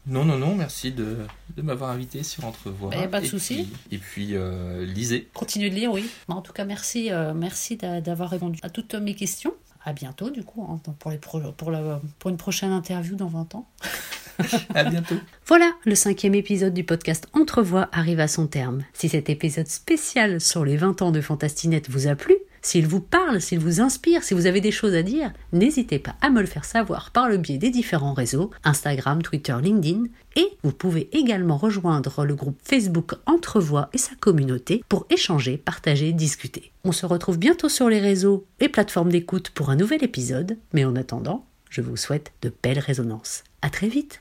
Non, 0.07 0.25
non, 0.25 0.39
non, 0.39 0.55
merci 0.55 0.93
de, 0.93 1.19
de 1.55 1.61
m'avoir 1.63 1.91
invité 1.91 2.23
sur 2.23 2.47
Entrevoix. 2.47 2.89
Bah, 2.89 2.97
y 2.97 3.03
a 3.05 3.09
pas 3.09 3.21
de 3.21 3.27
Et 3.27 3.29
souci. 3.29 3.69
Et 3.93 3.99
puis, 3.99 4.31
euh, 4.35 4.87
lisez. 4.87 5.29
Continuez 5.35 5.69
de 5.69 5.75
lire, 5.75 5.93
oui. 5.93 6.09
Bah, 6.27 6.35
En 6.37 6.41
tout 6.41 6.55
cas, 6.55 6.65
merci, 6.65 7.13
euh, 7.13 7.35
merci 7.35 7.77
d'a- 7.77 8.01
d'avoir 8.01 8.31
répondu 8.31 8.59
à 8.63 8.71
toutes 8.71 8.95
mes 8.95 9.15
questions. 9.15 9.53
À 9.85 9.93
bientôt, 9.93 10.31
du 10.31 10.43
coup, 10.43 10.67
hein, 10.69 10.81
pour, 10.99 11.11
les 11.11 11.19
pro- 11.19 11.53
pour, 11.53 11.71
la- 11.71 12.01
pour 12.19 12.31
une 12.31 12.39
prochaine 12.39 12.73
interview 12.73 13.15
dans 13.17 13.29
20 13.29 13.55
ans. 13.55 13.69
Voilà, 15.47 15.73
le 15.85 15.95
cinquième 15.95 16.35
épisode 16.35 16.75
du 16.75 16.85
podcast 16.85 17.27
Entrevoix 17.33 17.89
arrive 17.93 18.21
à 18.21 18.29
son 18.29 18.47
terme. 18.47 18.83
Si 18.93 19.09
cet 19.09 19.29
épisode 19.29 19.67
spécial 19.67 20.41
sur 20.41 20.65
les 20.65 20.77
20 20.77 21.03
ans 21.03 21.11
de 21.11 21.21
Fantastinette 21.21 21.91
vous 21.91 22.07
a 22.07 22.15
plu, 22.15 22.37
s'il 22.63 22.87
vous 22.87 23.01
parle, 23.01 23.41
s'il 23.41 23.59
vous 23.59 23.81
inspire, 23.81 24.23
si 24.23 24.35
vous 24.35 24.47
avez 24.47 24.61
des 24.61 24.71
choses 24.71 24.95
à 24.95 25.03
dire, 25.03 25.33
n'hésitez 25.53 25.99
pas 25.99 26.15
à 26.21 26.31
me 26.31 26.41
le 26.41 26.47
faire 26.47 26.65
savoir 26.65 27.11
par 27.11 27.29
le 27.29 27.39
biais 27.39 27.59
des 27.59 27.71
différents 27.71 28.13
réseaux, 28.13 28.51
Instagram, 28.65 29.23
Twitter, 29.23 29.57
LinkedIn, 29.61 30.05
et 30.37 30.47
vous 30.63 30.73
pouvez 30.73 31.09
également 31.17 31.57
rejoindre 31.57 32.25
le 32.25 32.35
groupe 32.35 32.61
Facebook 32.63 33.15
Entrevoix 33.27 33.89
et 33.93 33.99
sa 33.99 34.15
communauté 34.15 34.85
pour 34.89 35.07
échanger, 35.11 35.57
partager, 35.57 36.13
discuter. 36.13 36.71
On 36.85 36.93
se 36.93 37.07
retrouve 37.07 37.39
bientôt 37.39 37.69
sur 37.69 37.89
les 37.89 38.01
réseaux 38.01 38.47
et 38.61 38.69
plateformes 38.69 39.11
d'écoute 39.11 39.51
pour 39.51 39.71
un 39.71 39.77
nouvel 39.77 40.05
épisode, 40.05 40.59
mais 40.73 40.85
en 40.85 40.97
attendant, 40.97 41.47
je 41.71 41.81
vous 41.81 41.97
souhaite 41.97 42.33
de 42.43 42.53
belles 42.63 42.79
résonances. 42.79 43.43
À 43.63 43.71
très 43.71 43.89
vite! 43.89 44.21